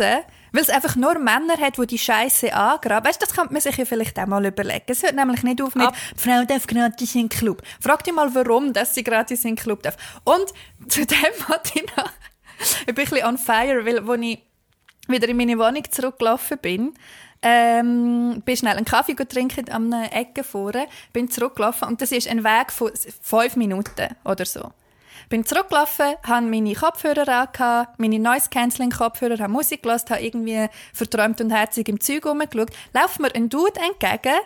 [0.57, 3.07] weil es einfach nur Männer hat, die die Scheiße angraben.
[3.09, 4.85] Weißt du, das kann man sich ja vielleicht auch mal überlegen.
[4.87, 7.63] Es hört nämlich nicht auf mit, Ab- die Frau darf gratis in den Club.
[7.81, 9.97] Frag dich mal, warum dass sie gratis in den Club darf.
[10.25, 10.47] Und
[10.89, 11.17] zu dem
[11.49, 12.11] noch,
[12.81, 14.39] ich bin ein bisschen on fire, weil, als ich
[15.09, 16.95] wieder in meine Wohnung zurückgelaufen bin,
[17.43, 22.29] ähm, bin schnell einen Kaffee trinken an einer Ecke vorne, bin zurückgelaufen und das ist
[22.29, 22.91] ein Weg von
[23.23, 24.73] fünf Minuten oder so.
[25.29, 31.51] Bin zurückgelaufen, habe meine Kopfhörer angehabt, meine Noise-Canceling-Kopfhörer, habe Musik gehört, habe irgendwie verträumt und
[31.51, 32.71] herzig im Zeug rumgeschaut.
[32.95, 34.37] Läuft mir ein Dude entgegen,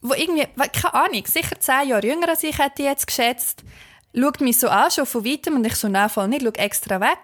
[0.00, 3.62] wo irgendwie, keine Ahnung, sicher zehn Jahre jünger als ich hätte ich jetzt geschätzt,
[4.18, 7.00] schaut mich so an, schon von weitem, und ich so, nein, voll nicht, schau extra
[7.00, 7.18] weg.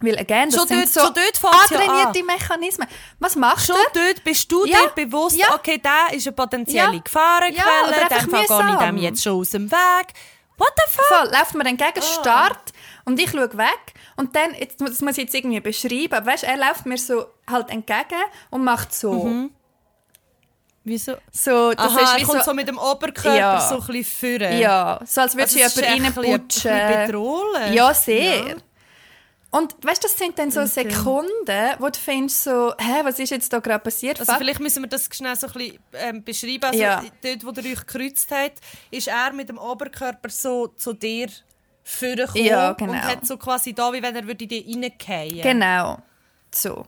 [0.00, 1.38] Weil, again, das Schon sind dort- so schon dort
[2.16, 2.88] ja Mechanismen.
[3.20, 4.00] Was machst Schon du?
[4.00, 4.78] dort bist du Ja.
[4.96, 5.54] dir bewusst, Ja.
[5.54, 7.00] okay, der ist eine potenzielle Ja.
[7.00, 10.06] Gefahrenquelle, Ja, dann gehe ich dem jetzt schon aus dem Weg.
[10.56, 11.04] What the fuck?
[11.06, 12.20] Voll, läuft mir entgegen, Ah.
[12.20, 12.72] Start,
[13.04, 13.94] und ich schaue weg.
[14.16, 17.26] Und dann, jetzt, das muss ich jetzt irgendwie beschreiben, aber weißt, er läuft mir so
[17.50, 19.12] halt entgegen und macht so.
[19.24, 19.50] Mhm.
[20.86, 21.14] Wieso?
[21.32, 23.58] so das Aha, ist er wie kommt so, so, mit dem Oberkörper Ja.
[23.60, 24.58] so ein bisschen führen.
[24.58, 26.70] Ja, so als würde Also sie es ist jemand echt ein reinputschen.
[26.72, 27.74] bisschen bedrohlich.
[27.74, 28.36] Ja, sehr.
[28.48, 28.54] Ja.
[29.56, 33.30] Und weißt du, das sind dann so Sekunden, wo du findest so, hä, was ist
[33.30, 34.18] jetzt da gerade passiert?
[34.18, 34.40] Also Fuck.
[34.40, 36.64] vielleicht müssen wir das schnell so ein bisschen ähm, beschreiben.
[36.64, 37.02] Also Ja.
[37.22, 38.58] dort, wo ihr euch gekreuzt habt,
[38.90, 41.28] ist er mit dem Oberkörper so zu dir
[41.84, 42.92] vorgekommen Ja, genau.
[42.92, 44.48] und hat so quasi da, wie wenn er würde in
[44.82, 45.98] dich reingehen Genau.
[46.52, 46.86] So.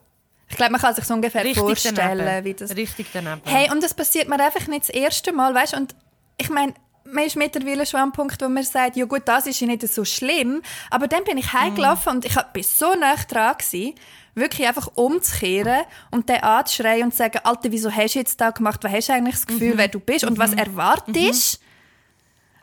[0.48, 2.44] Ich glaube, man kann sich so ungefähr Richtig vorstellen, daneben.
[2.44, 3.42] wie das Richtig daneben.
[3.44, 5.94] Hey, und das passiert mir einfach nicht das erste Mal, weißt Und
[6.38, 6.74] ich meine,
[7.12, 9.86] man ist mittlerweile schon am Punkt, wo man sagt, ja gut, das ist ja nicht
[9.86, 10.62] so schlimm.
[10.90, 13.94] Aber dann bin ich heimgelaufen und ich war so nah dran, gewesen,
[14.34, 18.50] wirklich einfach umzukehren und den anzuschreien und zu sagen, Alter, wieso hast du jetzt da
[18.50, 18.84] gemacht?
[18.84, 21.60] Was hast du eigentlich das Gefühl, wer du bist und was erwartest?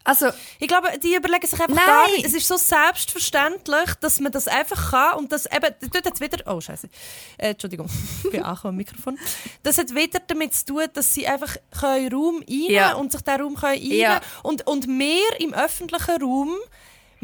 [0.06, 0.28] Also,
[0.60, 1.86] Ich glaube, die überlegen sich einfach Nein.
[1.86, 2.26] gar nicht.
[2.26, 6.44] Es ist so selbstverständlich, dass man das einfach kann und das eben, dort hat wieder,
[6.54, 6.90] oh Scheiße,
[7.38, 7.88] äh, Entschuldigung,
[8.24, 9.18] ich bin auch am Mikrofon.
[9.64, 12.94] Das hat wieder damit zu tun, dass sie einfach können Raum einnehmen Ja.
[12.96, 14.22] und sich den Raum können einnehmen Ja.
[14.44, 16.54] und und mehr im öffentlichen Raum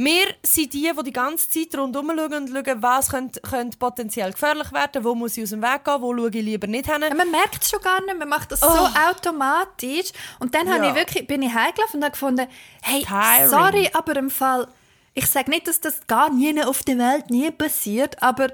[0.01, 4.31] wir sind die, die die ganze Zeit rundherum schauen und schauen, was könnte, könnte potenziell
[4.31, 7.01] gefährlich werden, wo muss ich aus dem Weg gehen, wo schaue ich lieber nicht hin.
[7.01, 8.67] Ja, man merkt es schon gar nicht, man macht das Oh.
[8.69, 10.11] so automatisch.
[10.39, 10.87] Und dann Ja.
[10.89, 12.47] ich wirklich, bin ich heimgelaufen und habe gefunden,
[12.81, 13.49] hey, Tiring.
[13.49, 14.67] sorry, aber im Fall,
[15.13, 18.47] ich sage nicht, dass das gar nie auf der Welt nie passiert, aber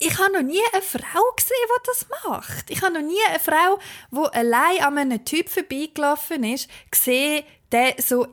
[0.00, 2.70] ich habe noch nie eine Frau gesehen, die das macht.
[2.70, 3.78] Ich habe noch nie eine Frau,
[4.10, 8.26] die allein an einem Typ vorbeigelaufen ist, gesehen, der so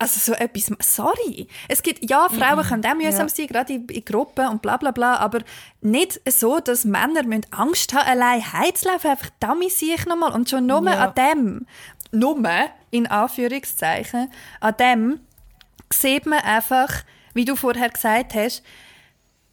[0.00, 1.46] also so etwas, sorry.
[1.68, 4.92] Es gibt, ja, Frauen können auch mühsam sein, gerade in, in Gruppen und bla bla
[4.92, 5.40] bla, aber
[5.82, 10.32] nicht so, dass Männer müssen Angst haben, allein heimzulaufen, einfach damit sehe ich nochmal.
[10.32, 11.06] Und schon nur Ja.
[11.06, 11.66] an dem,
[12.12, 12.38] nur,
[12.90, 14.30] in Anführungszeichen,
[14.60, 15.20] an dem
[15.92, 16.88] sieht man einfach,
[17.34, 18.62] wie du vorher gesagt hast,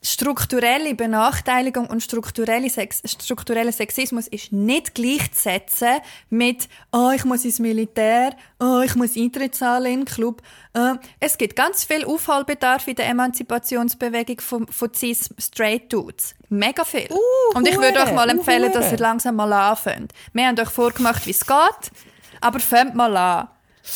[0.08, 5.99] strukturelle Benachteiligung und strukturelle Sex struktureller Sexismus ist nicht gleichzusetzen
[6.30, 10.41] mit «Oh, ich muss ins Militär», «Oh, ich muss Eintritt zahlen in den Club».
[10.74, 16.36] Äh, es gibt ganz viel Aufholbedarf in der Emanzipationsbewegung von, von cis straight Dudes.
[16.49, 17.10] Mega viel.
[17.12, 20.14] Uh, und ich würde euch mal hure, empfehlen, uh, dass ihr langsam mal anfängt.
[20.32, 21.91] Wir haben euch vorgemacht, wie es geht,
[22.39, 23.49] aber fängt mal an.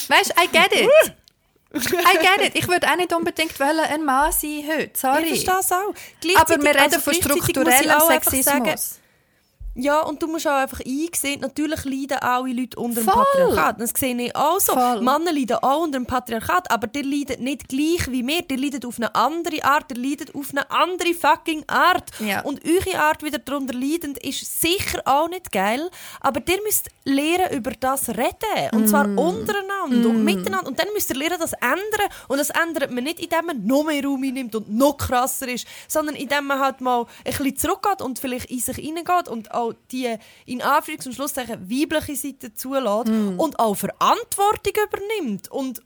[0.10, 0.90] Weißt, I get it.
[1.74, 2.56] I get it.
[2.56, 4.92] Ich würde auch nicht unbedingt wollen, ein Mann sein heute.
[4.94, 5.24] Sorry.
[5.24, 6.42] Ich verstehe es auch.
[6.42, 8.44] Aber wir reden also von strukturellem Sexismus.
[8.46, 8.76] sagen,
[9.76, 13.24] Ja, und du musst auch einfach einsehen, natürlich leiden alle Leute unter dem Voll.
[13.34, 13.80] Patriarchat.
[13.82, 14.74] Das sehe ich auch so.
[14.74, 15.02] Voll.
[15.02, 18.42] Männer leiden auch unter dem Patriarchat, aber die leiden nicht gleich wie wir.
[18.42, 22.10] Die leiden auf eine andere Art, die leiden auf eine andere fucking Art.
[22.20, 22.42] Ja.
[22.42, 27.58] Und eure Art wieder darunter leidend ist sicher auch nicht geil, aber ihr müsst lernen,
[27.58, 28.70] über das reden.
[28.74, 29.18] Und zwar Mm.
[29.18, 30.68] untereinander und miteinander.
[30.68, 32.10] Und dann müsst ihr lernen, das ändern.
[32.28, 35.66] Und das ändert man nicht, indem man noch mehr Raum nimmt und noch krasser ist,
[35.88, 39.74] sondern indem man halt mal ein bisschen zurückgeht und vielleicht in sich hineingeht und auch
[39.92, 43.40] die in Anführungs- und Schlusszeichen weibliche Seite zulässt Mm.
[43.40, 45.50] und auch Verantwortung übernimmt.
[45.52, 45.82] Und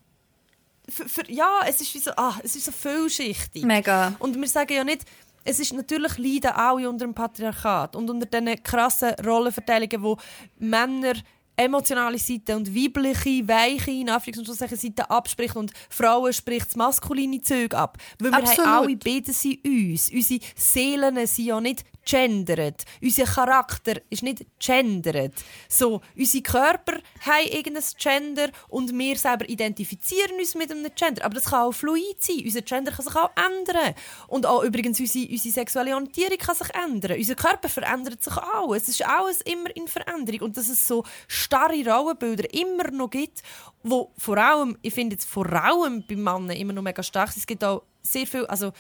[0.90, 3.64] für, für, ja, es ist wie so, ah, es ist so vielschichtig.
[3.64, 4.14] Mega.
[4.20, 5.04] Und wir sagen ja nicht,
[5.44, 10.18] es ist natürlich leiden alle unter dem Patriarchat und unter diesen krassen Rollenverteilungen, wo
[10.58, 11.14] Männer
[11.56, 16.76] emotionale Seite und weibliche, weiche, in Anführungs- und Schlusszeichen Seite abspricht und Frauen spricht das
[16.76, 17.98] maskuline Zeug ab.
[18.20, 18.66] Weil wir Absolut.
[18.66, 20.12] haben alle beide sind uns.
[20.12, 22.86] Unsere Seelen sind ja nicht gendert.
[23.02, 25.34] Unser Charakter ist nicht gendert.
[25.68, 31.26] So, unsere Körper haben irgendein Gender und wir selber identifizieren uns mit einem Gender.
[31.26, 32.42] Aber das kann auch fluid sein.
[32.46, 33.96] Unser Gender kann sich auch ändern.
[34.28, 37.18] Und auch übrigens unsere, unsere sexuelle Orientierung kann sich ändern.
[37.18, 38.74] Unser Körper verändert sich auch.
[38.76, 40.42] Es ist alles immer in Veränderung.
[40.42, 41.04] Und dass es so
[41.46, 43.42] starre Rollenbilder immer noch gibt,
[43.84, 47.42] wo vor allem, ich finde jetzt vor allem bei Männern immer noch mega stark sind.
[47.42, 48.72] Es gibt auch sehr viel, also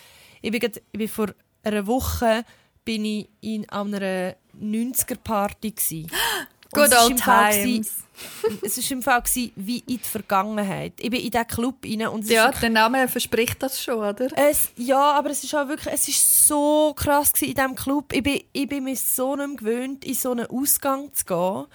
[0.42, 1.28] ich bin, grad, ich bin vor
[1.64, 2.44] einer Woche
[2.84, 5.72] bin ich in einer 90er-Party.
[5.72, 6.08] gsi.
[6.74, 7.92] Und Good es ist old gsi- times.
[8.62, 9.24] Es war im Fall
[9.56, 10.94] wie in die Vergangenheit.
[11.00, 13.98] Ich bin in diesen Club rein und es Ja, ist der Name verspricht das schon,
[14.00, 14.28] oder?
[14.38, 18.14] es, ja, aber es ist auch wirklich, es ist so krass gewesen in diesem Club.
[18.14, 21.66] Ich bin, ich bin mir so nicht gewöhnt, in so einen Ausgang zu gehen,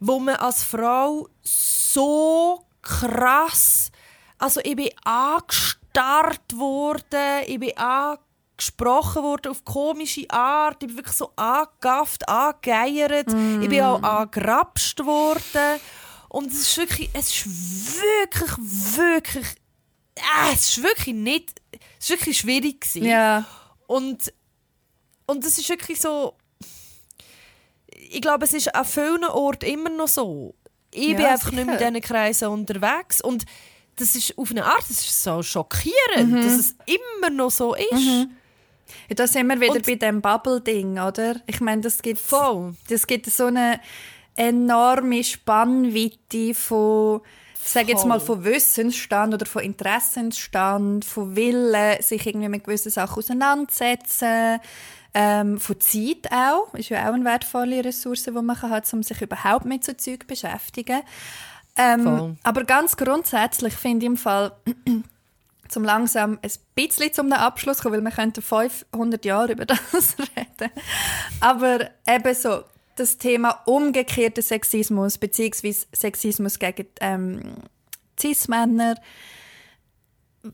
[0.00, 3.90] wo man als Frau so krass,
[4.38, 11.16] also ich bin angestarrt worden, ich bin angesprochen worden auf komische Art, ich bin wirklich
[11.16, 13.28] so angegafft, angegeiert,
[13.62, 15.80] ich bin auch angerapscht worden.
[16.28, 17.46] Und es ist wirklich, es ist
[18.00, 18.50] wirklich,
[18.96, 19.56] wirklich
[20.20, 23.04] äh, es ist wirklich nicht, es ist wirklich schwierig gewesen.
[23.04, 23.44] Ja.
[23.86, 24.32] Und,
[25.26, 26.34] und es ist wirklich so,
[28.12, 30.54] ich glaube, es ist an vielen Orten immer noch so.
[30.92, 31.86] Ich Ja, bin einfach nicht sicher.
[31.88, 33.44] in diesen Kreisen unterwegs und
[33.96, 38.26] das ist auf eine Art, das ist so schockierend, dass es immer noch so ist.
[39.08, 41.36] Ja, da sind wir wieder Und- bei dem Bubble-Ding, oder?
[41.46, 42.74] Ich meine, das gibt, Voll.
[42.88, 43.78] das gibt so eine
[44.36, 47.20] enorme Spannweite von,
[47.62, 52.90] ich sage jetzt mal, von Wissensstand oder von Interessensstand, von Willen, sich irgendwie mit gewissen
[52.90, 54.60] Sachen auseinandersetzen,
[55.14, 59.20] ähm, von Zeit auch, ist ja auch eine wertvolle Ressource, die man hat, um sich
[59.20, 61.02] überhaupt mit so Zeug zu beschäftigen.
[61.76, 64.52] Ähm, aber ganz grundsätzlich finde ich im Fall,
[65.68, 70.72] zum langsam ein bisschen zum Abschluss kommen, weil wir könnten 500 Jahre über das reden.
[71.40, 72.64] Aber eben so,
[72.96, 77.54] das Thema umgekehrter Sexismus, beziehungsweise Sexismus gegen ähm,
[78.18, 78.96] Cis-Männer,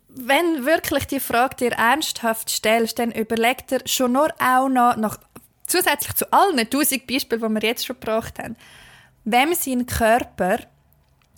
[0.08, 5.18] wenn wirklich die Frage dir ernsthaft stellst, dann überleg dir schon nur auch noch, noch
[5.66, 8.56] zusätzlich zu allen tausend Beispielen, die wir jetzt schon gebracht haben,
[9.24, 10.58] wem sein Körper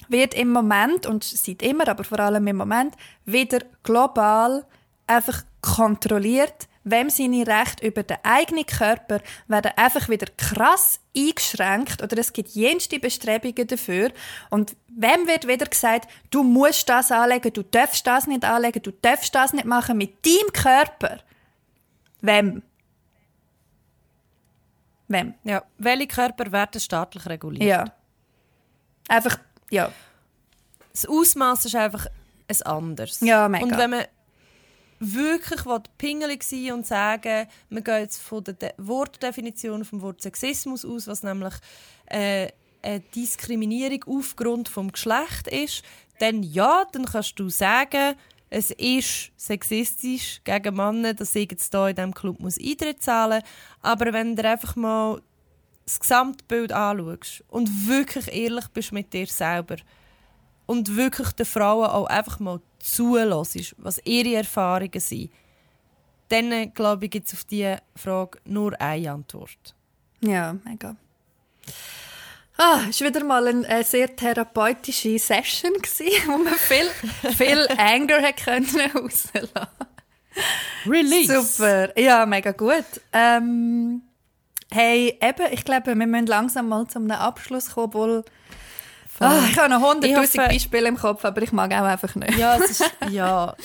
[0.09, 2.95] wird im Moment, und seit immer, aber vor allem im Moment,
[3.27, 4.65] wieder global
[5.07, 12.19] einfach kontrolliert, wem seine Rechte über den eigenen Körper werden einfach wieder krass eingeschränkt oder
[12.19, 14.11] es gibt jenste Bestrebungen dafür
[14.51, 18.91] und wem wird wieder gesagt, du musst das anlegen, du darfst das nicht anlegen, du
[18.91, 21.19] darfst das nicht machen mit deinem Körper.
[22.21, 22.63] Wem?
[25.09, 25.35] Wem?
[25.45, 25.65] Ja.
[25.79, 27.65] Welche Körper werden staatlich reguliert?
[27.65, 27.85] Ja.
[29.09, 29.39] Einfach,
[29.71, 29.91] ja.
[30.93, 32.07] Das Ausmaß ist einfach
[32.49, 33.21] ein anderes.
[33.21, 33.65] Ja, mega.
[33.65, 34.05] Und wenn man
[35.01, 35.61] wirklich
[35.99, 41.07] pingelig sein und sagen, wir gehen jetzt von der De Wortdefinition vom Wort Sexismus aus,
[41.07, 41.55] was nämlich
[42.07, 42.49] äh,
[42.83, 45.83] eine Diskriminierung aufgrund vom Geschlecht ist,
[46.19, 48.15] dann ja, dann kannst du sagen,
[48.51, 53.43] es ist sexistisch gegen Männer, dass ich jetzt hier in diesem Club muss Eintritt zahlen
[53.43, 53.51] muss.
[53.83, 55.21] Aber wenn du einfach mal
[55.85, 59.77] das Gesamtbild anschaust und wirklich ehrlich bist mit dir selber
[60.69, 65.31] und wirklich den Frauen auch einfach mal zulässt, was ihre Erfahrungen sind,
[66.29, 69.75] dann, glaube ich, gibt es auf diese Frage nur eine Antwort.
[70.21, 70.95] Ja, mega.
[72.59, 75.73] Ah, es war wieder mal eine, eine sehr therapeutische Session,
[76.27, 76.91] wo man viel,
[77.35, 79.49] viel Anger können rauslassen
[80.87, 81.41] Release!
[81.41, 82.85] Super, ja, mega gut.
[83.15, 84.03] Ähm,
[84.71, 88.25] hey, eben, ich glaube, wir müssen langsam mal zu einem Abschluss kommen, obwohl
[89.21, 92.15] ah, ich habe noch 100'000 Ich hoffe- Beispiele im Kopf, aber ich mag auch einfach
[92.15, 92.37] nicht.
[92.39, 93.55] Ja, ist, ja.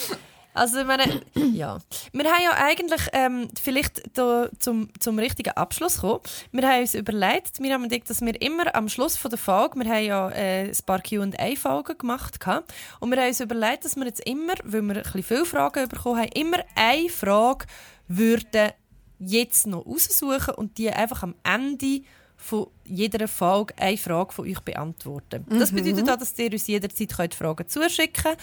[0.55, 1.79] Also, ich meine, ja.
[2.11, 6.19] Wir haben ja eigentlich, ähm, vielleicht da zum, zum richtigen Abschluss kommen.
[6.51, 9.79] Wir haben uns überlegt, wir haben gedacht, dass wir immer am Schluss von der Folge,
[9.79, 13.95] wir haben ja äh, ein paar Q&A-Folgen gemacht, gehabt, und wir haben uns überlegt, dass
[13.95, 17.65] wir jetzt immer, weil wir ein bisschen viele Fragen bekommen haben, immer eine Frage
[18.07, 18.73] würden
[19.17, 22.01] jetzt noch raussuchen und die einfach am Ende
[22.43, 25.45] von jeder Folge eine Frage von euch beantworten.
[25.49, 28.37] Das bedeutet auch, dass ihr uns jederzeit könnt Fragen zuschicken könnt.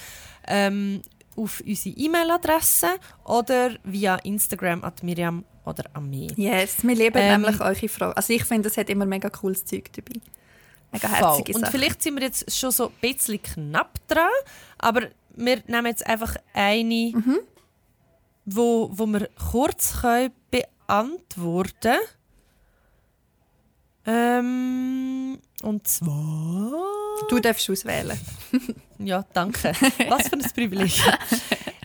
[0.47, 1.03] Ähm,
[1.37, 2.89] auf unsere E-Mail-Adresse
[3.25, 6.33] oder via Instagram at Miriam oder an mich.
[6.37, 8.15] Yes, wir lieben Ähm, nämlich eure Fragen.
[8.15, 10.19] Also ich finde, es hat immer mega cooles Zeug dabei.
[10.93, 11.73] Mega herzige Und Sachen.
[11.73, 14.29] vielleicht sind wir jetzt schon so ein bisschen knapp dran,
[14.79, 15.03] aber
[15.37, 17.39] wir nehmen jetzt einfach eine, Mhm.
[18.47, 21.99] wo, wo wir kurz können beantworten
[24.07, 26.73] ähm, Und zwar...
[27.29, 28.19] Du darfst auswählen.
[29.03, 29.73] Ja, danke.
[30.11, 30.93] Was für ein Privileg.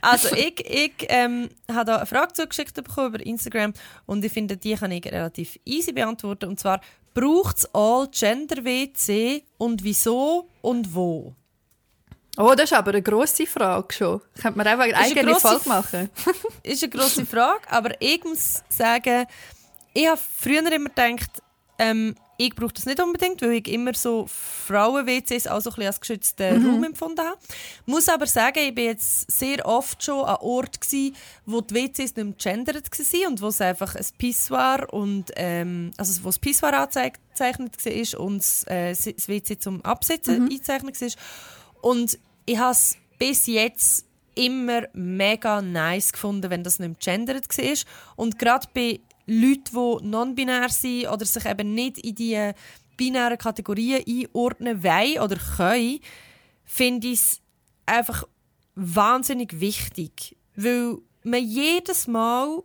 [0.01, 3.74] Also ich, ich ähm, habe da eine Frage zugeschickt bekommen über Instagram
[4.05, 6.49] und ich finde, die kann ich relativ easy beantworten.
[6.49, 6.82] Und zwar,
[7.13, 11.36] braucht es All-Gender-WC und wieso und wo?
[12.38, 14.22] Oh, das ist aber eine grosse Frage schon.
[14.41, 16.09] Könnte man einfach eine eine eigene grosse Folge machen.
[16.63, 19.26] ist eine grosse Frage, aber ich muss sagen,
[19.93, 21.41] ich habe früher immer gedacht,
[21.78, 25.88] ähm, ich brauche das nicht unbedingt, weil ich immer so Frauen-WCs auch so ein bisschen
[25.88, 27.38] als geschützten Raum empfunden habe.
[27.86, 31.13] Muss aber sagen, ich bin jetzt sehr oft schon an Ort gsi,
[31.45, 35.91] wo die WCs nicht mehr gendert waren und wo es einfach ein Pissoir und ähm,
[35.97, 41.09] also wo das Pissoir angezeichnet war und das, äh, das WC zum Absitzen eingezeichnet war.
[41.82, 44.05] Und ich habe es bis jetzt
[44.36, 47.78] immer mega nice gefunden, wenn das nicht gendert war.
[48.17, 52.51] Und gerade bei Leuten, die non-binär sind oder sich eben nicht in die
[52.97, 55.99] binären Kategorien einordnen wollen oder können,
[56.63, 57.41] finde ich es
[57.86, 58.23] einfach
[58.76, 60.38] wahnsinnig wichtig.
[60.55, 62.63] Weil man jedes Mal,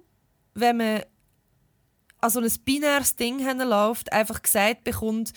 [0.55, 1.03] wenn man
[2.21, 5.33] an so ein binäres Ding läuft, einfach gesagt bekommt,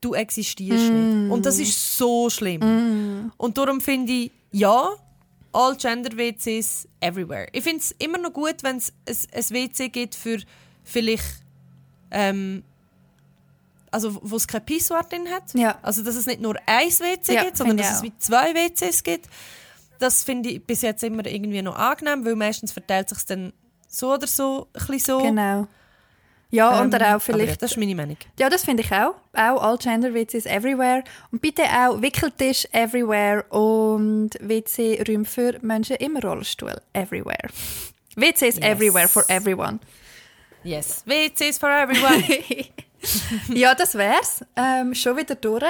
[0.00, 1.30] du existierst nicht.
[1.30, 3.30] Und das ist so schlimm.
[3.36, 4.90] Und darum finde ich, ja,
[5.52, 7.48] all gender WCs everywhere.
[7.52, 10.38] Ich finde es immer noch gut, wenn es ein, WC gibt für
[10.82, 11.42] vielleicht,
[12.10, 12.62] ähm,
[13.90, 15.54] also wo es kein Pissoir drin hat.
[15.54, 15.78] Ja.
[15.82, 19.02] Also dass es nicht nur ein WC Ja, gibt, sondern dass es wie zwei WCs
[19.02, 19.28] gibt.
[19.98, 23.52] Das finde ich bis jetzt immer irgendwie noch angenehm, weil meistens verteilt sich dann
[23.86, 25.18] so oder so ein bisschen so.
[25.18, 25.68] Genau.
[26.52, 27.62] Ja, Ähm, und auch vielleicht...
[27.62, 28.18] das ist meine Meinung.
[28.38, 29.14] Ja, das finde ich auch.
[29.32, 31.02] Auch all Gender WCs everywhere.
[31.30, 37.48] Und bitte auch Wickeltisch everywhere und WC-Räume für Menschen im Rollstuhl everywhere.
[38.16, 38.58] WCs Yes.
[38.58, 39.80] everywhere for everyone.
[40.62, 41.02] Yes.
[41.06, 42.22] WCs for everyone.
[43.48, 44.44] ja, das wär's.
[44.54, 45.64] Ähm, schon wieder durch.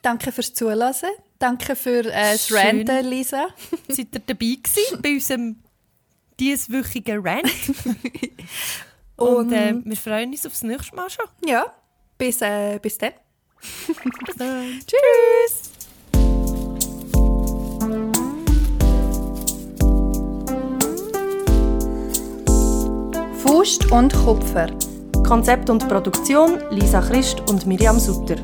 [0.00, 0.94] Danke fürs Zuhören.
[1.40, 2.52] Danke für äh, das.
[2.52, 3.48] Ranten, Lisa.
[3.88, 5.56] Seid ihr dabei gewesen bei unserem
[6.38, 7.50] dieswöchigen Rant?
[9.16, 11.26] Und äh, wir freuen uns aufs nächste Mal schon.
[11.44, 11.66] Ja,
[12.18, 13.12] bis, äh, bis dann.
[14.26, 14.80] Bis dann.
[14.86, 15.70] Tschüss!
[23.44, 24.66] Faust und Kupfer.
[25.26, 28.36] Konzept und Produktion Lisa Christ und Miriam Sutter.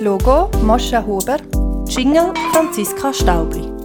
[0.00, 1.38] Logo Moscha Huber.
[1.86, 3.77] Jingle Franziska Staubli.